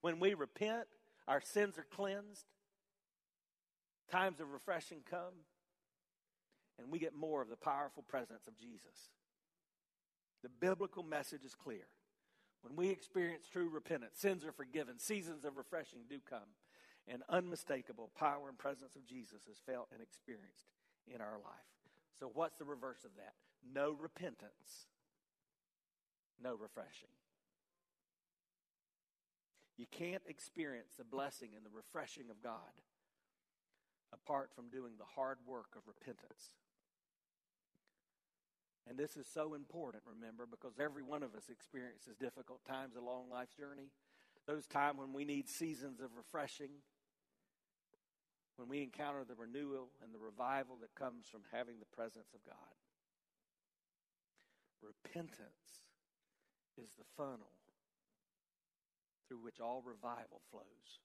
When 0.00 0.18
we 0.20 0.34
repent, 0.34 0.86
our 1.28 1.40
sins 1.40 1.78
are 1.78 1.86
cleansed. 1.94 2.44
Times 4.10 4.40
of 4.40 4.52
refreshing 4.52 5.00
come. 5.08 5.44
And 6.78 6.90
we 6.90 6.98
get 6.98 7.14
more 7.14 7.42
of 7.42 7.48
the 7.48 7.56
powerful 7.56 8.04
presence 8.08 8.46
of 8.46 8.56
Jesus. 8.58 9.10
The 10.42 10.48
biblical 10.48 11.02
message 11.02 11.44
is 11.44 11.54
clear. 11.54 11.86
When 12.66 12.76
we 12.76 12.90
experience 12.90 13.46
true 13.46 13.68
repentance, 13.68 14.18
sins 14.18 14.44
are 14.44 14.50
forgiven, 14.50 14.98
seasons 14.98 15.44
of 15.44 15.56
refreshing 15.56 16.00
do 16.10 16.18
come, 16.28 16.50
and 17.06 17.22
unmistakable 17.28 18.10
power 18.18 18.48
and 18.48 18.58
presence 18.58 18.96
of 18.96 19.06
Jesus 19.06 19.46
is 19.48 19.58
felt 19.64 19.88
and 19.92 20.02
experienced 20.02 20.66
in 21.06 21.20
our 21.20 21.38
life. 21.44 21.70
So, 22.18 22.30
what's 22.34 22.56
the 22.56 22.64
reverse 22.64 23.04
of 23.04 23.12
that? 23.16 23.34
No 23.72 23.92
repentance, 23.92 24.88
no 26.42 26.56
refreshing. 26.56 27.14
You 29.76 29.86
can't 29.90 30.22
experience 30.26 30.94
the 30.98 31.04
blessing 31.04 31.50
and 31.54 31.64
the 31.64 31.76
refreshing 31.76 32.30
of 32.30 32.42
God 32.42 32.80
apart 34.12 34.50
from 34.56 34.70
doing 34.70 34.94
the 34.98 35.04
hard 35.04 35.38
work 35.46 35.76
of 35.76 35.82
repentance. 35.86 36.50
And 38.88 38.96
this 38.96 39.16
is 39.16 39.26
so 39.26 39.54
important, 39.54 40.04
remember, 40.06 40.46
because 40.48 40.78
every 40.78 41.02
one 41.02 41.22
of 41.22 41.34
us 41.34 41.50
experiences 41.50 42.14
difficult 42.20 42.64
times 42.64 42.94
along 42.94 43.30
life's 43.30 43.54
journey. 43.54 43.90
Those 44.46 44.66
times 44.66 44.98
when 44.98 45.12
we 45.12 45.24
need 45.24 45.48
seasons 45.48 46.00
of 46.00 46.10
refreshing, 46.16 46.70
when 48.56 48.68
we 48.68 48.82
encounter 48.82 49.24
the 49.24 49.34
renewal 49.34 49.90
and 50.02 50.14
the 50.14 50.18
revival 50.18 50.78
that 50.80 50.94
comes 50.94 51.26
from 51.28 51.42
having 51.52 51.78
the 51.78 51.96
presence 51.96 52.32
of 52.34 52.44
God. 52.44 52.74
Repentance 54.82 55.84
is 56.78 56.90
the 56.96 57.04
funnel 57.16 57.52
through 59.28 59.42
which 59.42 59.60
all 59.60 59.82
revival 59.84 60.40
flows. 60.50 61.02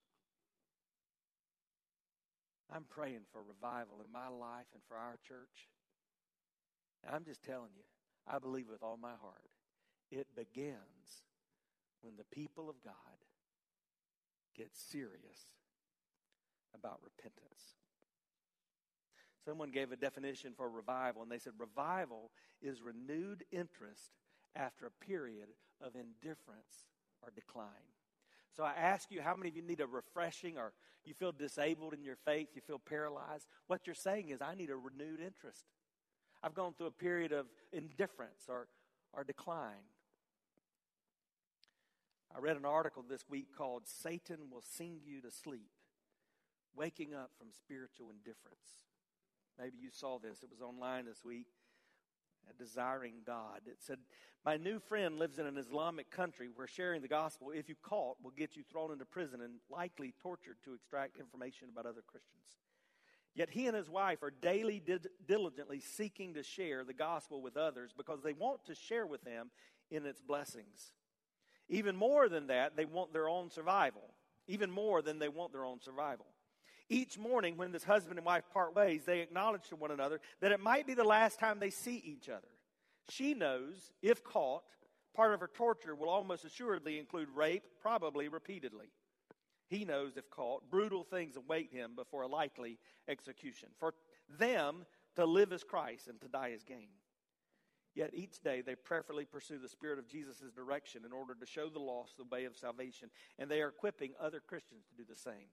I'm 2.72 2.86
praying 2.88 3.28
for 3.34 3.42
revival 3.44 4.00
in 4.06 4.12
my 4.12 4.30
life 4.30 4.68
and 4.74 4.82
for 4.88 4.96
our 4.96 5.18
church. 5.28 5.68
I'm 7.10 7.24
just 7.24 7.44
telling 7.44 7.72
you, 7.76 7.84
I 8.28 8.40
believe 8.40 8.68
with 8.70 8.84
all 8.84 8.98
my 8.98 9.16
heart. 9.22 9.50
It 10.12 10.28
begins 10.36 11.24
when 12.02 12.16
the 12.18 12.26
people 12.36 12.70
of 12.70 12.76
God 12.84 12.94
get 14.56 14.70
serious 14.76 15.48
about 16.76 17.00
repentance. 17.04 17.76
Someone 19.46 19.72
gave 19.72 19.92
a 19.92 19.96
definition 19.96 20.54
for 20.56 20.70
revival, 20.70 21.24
and 21.24 21.32
they 21.32 21.40
said 21.40 21.54
revival 21.58 22.32
is 22.62 22.82
renewed 22.82 23.44
interest 23.52 24.12
after 24.56 24.86
a 24.86 25.06
period 25.06 25.48
of 25.82 25.96
indifference 25.96 26.86
or 27.24 27.32
decline. 27.34 27.68
So 28.56 28.64
I 28.64 28.74
ask 28.74 29.10
you, 29.10 29.22
how 29.22 29.36
many 29.36 29.50
of 29.50 29.56
you 29.56 29.62
need 29.62 29.80
a 29.80 29.88
refreshing 29.88 30.58
or 30.58 30.74
you 31.06 31.14
feel 31.14 31.32
disabled 31.32 31.94
in 31.94 32.04
your 32.04 32.18
faith, 32.18 32.50
you 32.54 32.62
feel 32.62 32.80
paralyzed? 32.80 33.48
What 33.68 33.88
you're 33.88 33.96
saying 33.96 34.30
is, 34.30 34.42
I 34.42 34.56
need 34.56 34.70
a 34.70 34.76
renewed 34.76 35.22
interest. 35.22 35.64
I've 36.44 36.54
gone 36.54 36.74
through 36.74 36.88
a 36.88 36.92
period 36.92 37.32
of 37.32 37.46
indifference 37.72 38.46
or, 38.50 38.68
or 39.14 39.24
decline. 39.24 39.86
I 42.36 42.40
read 42.40 42.58
an 42.58 42.66
article 42.66 43.04
this 43.08 43.26
week 43.30 43.48
called 43.56 43.84
Satan 43.86 44.50
Will 44.52 44.64
Sing 44.64 45.00
You 45.06 45.22
to 45.22 45.32
Sleep 45.32 45.70
Waking 46.76 47.14
Up 47.14 47.32
from 47.38 47.48
Spiritual 47.52 48.10
Indifference. 48.10 48.80
Maybe 49.60 49.78
you 49.80 49.90
saw 49.92 50.18
this, 50.18 50.42
it 50.42 50.50
was 50.50 50.62
online 50.62 51.06
this 51.06 51.24
week. 51.24 51.48
Desiring 52.58 53.22
God. 53.26 53.62
It 53.66 53.78
said, 53.80 54.00
My 54.46 54.58
new 54.58 54.80
friend 54.80 55.18
lives 55.18 55.40
in 55.40 55.46
an 55.46 55.58
Islamic 55.58 56.10
country 56.12 56.50
where 56.54 56.68
sharing 56.68 57.02
the 57.02 57.08
gospel, 57.08 57.52
if 57.52 57.70
you 57.70 57.76
caught, 57.82 58.18
will 58.22 58.32
get 58.32 58.56
you 58.56 58.64
thrown 58.64 58.92
into 58.92 59.06
prison 59.06 59.42
and 59.42 59.54
likely 59.70 60.14
tortured 60.22 60.58
to 60.66 60.74
extract 60.74 61.18
information 61.18 61.70
about 61.72 61.86
other 61.86 62.02
Christians. 62.06 62.58
Yet 63.34 63.50
he 63.50 63.68
and 63.68 63.76
his 63.76 63.90
wife 63.90 64.24
are 64.24 64.32
daily 64.32 64.84
diligently 65.26 65.80
seeking 65.80 66.34
to 66.34 66.44
share 66.44 66.84
the 66.84 66.94
gospel 66.94 67.42
with 67.42 67.56
others 67.56 67.92
because 67.96 68.22
they 68.22 68.34
want 68.34 68.66
to 68.66 68.76
share 68.76 69.08
with 69.08 69.24
them 69.24 69.52
in 69.90 70.06
its 70.06 70.22
blessings. 70.22 70.94
Even 71.70 71.96
more 71.96 72.28
than 72.28 72.48
that, 72.48 72.76
they 72.76 72.86
want 72.86 73.14
their 73.14 73.30
own 73.30 73.50
survival. 73.50 74.14
Even 74.48 74.70
more 74.70 75.02
than 75.02 75.20
they 75.20 75.30
want 75.30 75.54
their 75.54 75.64
own 75.64 75.80
survival. 75.80 76.26
Each 76.90 77.18
morning, 77.18 77.56
when 77.56 77.72
this 77.72 77.86
husband 77.86 78.20
and 78.20 78.26
wife 78.26 78.44
part 78.52 78.76
ways, 78.76 79.04
they 79.06 79.22
acknowledge 79.22 79.70
to 79.70 79.78
one 79.78 79.92
another 79.92 80.20
that 80.42 80.52
it 80.52 80.60
might 80.60 80.86
be 80.86 80.94
the 80.94 81.06
last 81.06 81.40
time 81.40 81.58
they 81.60 81.70
see 81.70 82.02
each 82.04 82.28
other. 82.28 82.50
She 83.10 83.34
knows, 83.34 83.92
if 84.02 84.26
caught, 84.26 84.64
part 85.16 85.34
of 85.34 85.40
her 85.40 85.50
torture 85.54 85.96
will 85.96 86.10
almost 86.10 86.44
assuredly 86.44 87.00
include 87.00 87.30
rape, 87.34 87.64
probably 87.82 88.28
repeatedly. 88.28 88.88
He 89.72 89.86
knows, 89.86 90.18
if 90.18 90.30
caught, 90.30 90.70
brutal 90.70 91.06
things 91.06 91.38
await 91.38 91.72
him 91.72 91.96
before 91.96 92.24
a 92.24 92.28
likely 92.28 92.78
execution. 93.08 93.70
For 93.80 93.94
them 94.38 94.86
to 95.16 95.26
live 95.26 95.54
as 95.54 95.64
Christ 95.64 96.10
and 96.10 96.20
to 96.20 96.28
die 96.28 96.52
as 96.54 96.66
gain. 96.66 96.90
Yet 97.96 98.12
each 98.14 98.42
day 98.42 98.60
they 98.60 98.76
prayerfully 98.76 99.24
pursue 99.24 99.60
the 99.60 99.70
Spirit 99.70 99.98
of 99.98 100.10
Jesus' 100.10 100.52
direction 100.54 101.04
in 101.06 101.14
order 101.14 101.36
to 101.36 101.46
show 101.46 101.70
the 101.70 101.80
lost 101.80 102.18
the 102.18 102.26
way 102.26 102.44
of 102.44 102.58
salvation, 102.58 103.10
and 103.40 103.50
they 103.50 103.62
are 103.62 103.70
equipping 103.70 104.12
other 104.20 104.42
Christians 104.46 104.84
to 104.90 104.96
do 105.02 105.06
the 105.08 105.16
same. 105.16 105.48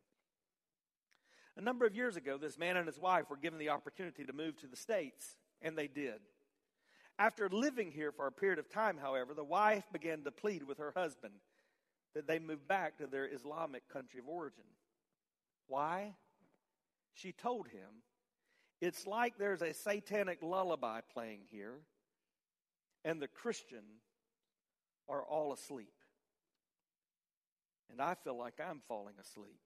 A 1.57 1.61
number 1.61 1.87
of 1.87 1.95
years 1.95 2.17
ago, 2.17 2.39
this 2.39 2.59
man 2.59 2.77
and 2.77 2.89
his 2.89 2.99
wife 2.99 3.31
were 3.31 3.37
given 3.37 3.61
the 3.61 3.69
opportunity 3.69 4.25
to 4.25 4.33
move 4.33 4.57
to 4.57 4.67
the 4.67 4.77
States, 4.77 5.37
and 5.63 5.79
they 5.79 5.87
did. 5.87 6.19
After 7.21 7.49
living 7.49 7.93
here 7.93 8.11
for 8.11 8.27
a 8.27 8.33
period 8.33 8.59
of 8.59 8.69
time, 8.69 8.99
however, 8.99 9.33
the 9.33 9.45
wife 9.45 9.85
began 9.93 10.25
to 10.25 10.33
plead 10.33 10.65
with 10.65 10.79
her 10.79 10.93
husband 10.97 11.35
that 12.15 12.27
they 12.27 12.39
move 12.39 12.67
back 12.67 12.99
to 12.99 13.07
their 13.07 13.27
Islamic 13.27 13.89
country 13.89 14.21
of 14.21 14.29
origin. 14.29 14.65
Why? 15.67 16.15
She 17.15 17.33
told 17.33 17.69
him, 17.69 18.03
It's 18.81 19.07
like 19.07 19.39
there's 19.39 19.63
a 19.63 19.75
satanic 19.75 20.39
lullaby 20.43 21.01
playing 21.13 21.41
here, 21.51 21.75
and 23.05 23.21
the 23.21 23.29
Christian 23.29 23.85
are 25.09 25.23
all 25.23 25.53
asleep. 25.53 25.93
And 27.91 28.01
I 28.01 28.15
feel 28.15 28.37
like 28.37 28.55
I'm 28.61 28.81
falling 28.89 29.15
asleep 29.21 29.61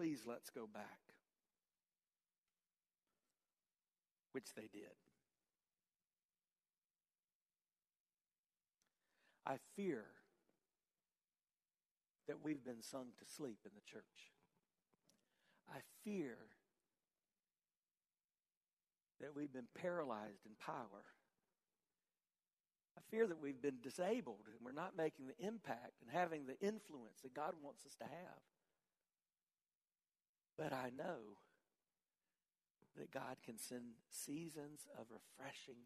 please 0.00 0.22
let's 0.26 0.48
go 0.48 0.66
back. 0.66 0.98
Which 4.32 4.54
they 4.56 4.68
did. 4.72 4.96
I 9.50 9.56
fear 9.74 10.04
that 12.28 12.36
we've 12.44 12.64
been 12.64 12.82
sung 12.82 13.06
to 13.18 13.24
sleep 13.34 13.58
in 13.64 13.72
the 13.74 13.90
church. 13.90 14.30
I 15.68 15.78
fear 16.04 16.36
that 19.20 19.34
we've 19.34 19.52
been 19.52 19.66
paralyzed 19.74 20.46
in 20.46 20.52
power. 20.64 21.02
I 22.96 23.00
fear 23.10 23.26
that 23.26 23.42
we've 23.42 23.60
been 23.60 23.80
disabled 23.82 24.46
and 24.46 24.64
we're 24.64 24.70
not 24.70 24.96
making 24.96 25.26
the 25.26 25.44
impact 25.44 25.94
and 26.00 26.10
having 26.12 26.46
the 26.46 26.58
influence 26.64 27.18
that 27.24 27.34
God 27.34 27.54
wants 27.60 27.84
us 27.84 27.96
to 27.96 28.04
have. 28.04 28.42
But 30.56 30.72
I 30.72 30.90
know 30.96 31.38
that 32.96 33.10
God 33.10 33.36
can 33.44 33.58
send 33.58 33.82
seasons 34.10 34.86
of 34.96 35.06
refreshing 35.10 35.82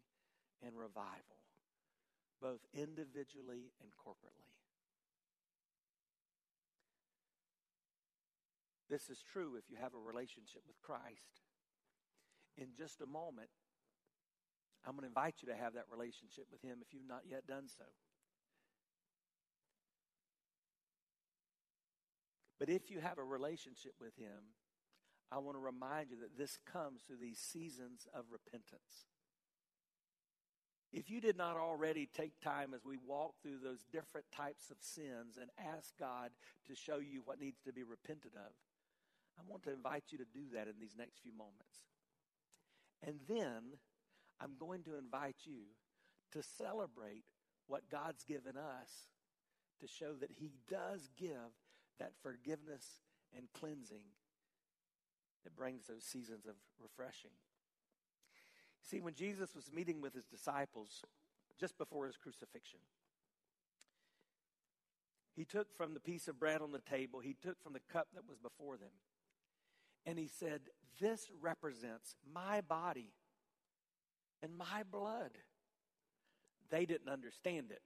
and 0.63 0.77
revival, 0.77 1.41
both 2.41 2.61
individually 2.73 3.71
and 3.81 3.91
corporately. 3.91 4.49
This 8.89 9.09
is 9.09 9.19
true 9.21 9.55
if 9.57 9.69
you 9.69 9.77
have 9.81 9.93
a 9.93 9.99
relationship 9.99 10.61
with 10.67 10.79
Christ. 10.81 11.41
In 12.57 12.67
just 12.77 13.01
a 13.01 13.05
moment, 13.05 13.49
I'm 14.85 14.93
going 14.93 15.01
to 15.01 15.07
invite 15.07 15.41
you 15.41 15.47
to 15.49 15.57
have 15.57 15.73
that 15.73 15.85
relationship 15.91 16.45
with 16.51 16.61
Him 16.61 16.77
if 16.81 16.93
you've 16.93 17.07
not 17.07 17.23
yet 17.27 17.47
done 17.47 17.65
so. 17.67 17.85
But 22.59 22.69
if 22.69 22.89
you 22.89 22.99
have 22.99 23.17
a 23.17 23.23
relationship 23.23 23.93
with 23.99 24.15
Him, 24.15 24.53
I 25.31 25.39
want 25.39 25.57
to 25.57 25.61
remind 25.61 26.11
you 26.11 26.17
that 26.21 26.37
this 26.37 26.59
comes 26.71 27.01
through 27.01 27.17
these 27.17 27.39
seasons 27.39 28.07
of 28.13 28.25
repentance. 28.31 29.09
If 30.95 31.09
you 31.09 31.19
did 31.19 31.35
not 31.37 31.57
already 31.57 32.07
take 32.15 32.39
time 32.39 32.73
as 32.73 32.85
we 32.85 32.95
walk 33.05 33.33
through 33.41 33.59
those 33.61 33.83
different 33.91 34.27
types 34.31 34.71
of 34.71 34.77
sins 34.79 35.37
and 35.37 35.49
ask 35.59 35.91
God 35.99 36.29
to 36.67 36.73
show 36.73 36.99
you 36.99 37.21
what 37.25 37.41
needs 37.41 37.59
to 37.65 37.73
be 37.73 37.83
repented 37.83 38.31
of, 38.33 38.53
I 39.37 39.41
want 39.45 39.63
to 39.63 39.73
invite 39.73 40.05
you 40.11 40.17
to 40.19 40.33
do 40.33 40.45
that 40.53 40.69
in 40.69 40.75
these 40.79 40.95
next 40.97 41.19
few 41.21 41.33
moments. 41.33 41.83
And 43.05 43.19
then 43.27 43.75
I'm 44.39 44.53
going 44.57 44.83
to 44.83 44.97
invite 44.97 45.35
you 45.43 45.67
to 46.31 46.41
celebrate 46.41 47.25
what 47.67 47.89
God's 47.91 48.23
given 48.23 48.55
us 48.55 49.11
to 49.81 49.87
show 49.87 50.13
that 50.21 50.31
He 50.31 50.51
does 50.69 51.09
give 51.19 51.51
that 51.99 52.13
forgiveness 52.23 53.01
and 53.35 53.47
cleansing 53.53 54.07
that 55.43 55.57
brings 55.57 55.87
those 55.87 56.05
seasons 56.05 56.45
of 56.45 56.55
refreshing. 56.81 57.35
See, 58.85 58.99
when 58.99 59.15
Jesus 59.15 59.55
was 59.55 59.71
meeting 59.73 59.99
with 59.99 60.13
his 60.13 60.25
disciples 60.25 61.01
just 61.59 61.77
before 61.77 62.05
his 62.05 62.17
crucifixion, 62.17 62.79
he 65.35 65.43
took 65.43 65.75
from 65.75 65.93
the 65.93 65.99
piece 65.99 66.27
of 66.27 66.39
bread 66.39 66.61
on 66.61 66.71
the 66.71 66.79
table, 66.79 67.19
he 67.19 67.35
took 67.41 67.61
from 67.61 67.73
the 67.73 67.81
cup 67.91 68.07
that 68.13 68.27
was 68.27 68.37
before 68.37 68.77
them, 68.77 68.91
and 70.05 70.19
he 70.19 70.27
said, 70.27 70.61
This 70.99 71.27
represents 71.41 72.15
my 72.31 72.61
body 72.61 73.13
and 74.43 74.55
my 74.55 74.83
blood. 74.89 75.31
They 76.69 76.85
didn't 76.85 77.09
understand 77.09 77.71
it. 77.71 77.81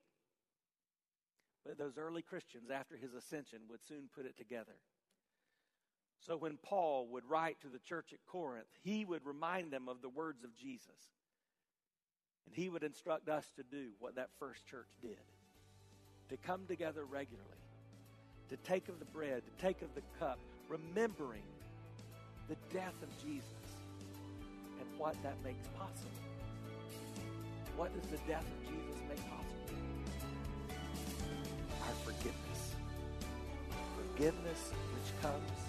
But 1.65 1.77
those 1.77 1.97
early 1.97 2.21
Christians, 2.21 2.69
after 2.69 2.95
his 2.95 3.13
ascension, 3.13 3.59
would 3.69 3.83
soon 3.87 4.09
put 4.13 4.25
it 4.25 4.37
together. 4.37 4.75
So 6.19 6.35
when 6.35 6.57
Paul 6.57 7.07
would 7.11 7.23
write 7.29 7.61
to 7.61 7.69
the 7.69 7.79
church 7.79 8.13
at 8.13 8.19
Corinth, 8.25 8.67
he 8.81 9.05
would 9.05 9.25
remind 9.25 9.71
them 9.71 9.87
of 9.87 10.01
the 10.01 10.09
words 10.09 10.43
of 10.43 10.55
Jesus. 10.55 10.89
And 12.45 12.55
he 12.55 12.69
would 12.69 12.83
instruct 12.83 13.29
us 13.29 13.49
to 13.55 13.63
do 13.63 13.91
what 13.99 14.15
that 14.15 14.29
first 14.39 14.65
church 14.67 14.89
did 15.01 15.17
to 16.29 16.37
come 16.37 16.65
together 16.67 17.05
regularly, 17.05 17.47
to 18.49 18.57
take 18.57 18.87
of 18.87 18.99
the 18.99 19.05
bread, 19.05 19.41
to 19.43 19.65
take 19.65 19.81
of 19.81 19.93
the 19.95 20.01
cup, 20.19 20.37
remembering 20.67 21.41
the 22.47 22.55
death 22.71 22.93
of 23.01 23.09
Jesus 23.23 23.45
and 24.79 24.99
what 24.99 25.15
that 25.23 25.35
makes 25.43 25.67
possible. 25.69 26.11
What 27.75 27.93
does 27.99 28.09
the 28.11 28.17
death 28.27 28.45
of 28.45 28.67
Jesus 28.67 28.95
make 29.07 29.21
possible? 29.29 29.49
Our 31.87 31.93
forgiveness. 32.03 32.75
Forgiveness 34.13 34.71
which 34.93 35.21
comes 35.21 35.68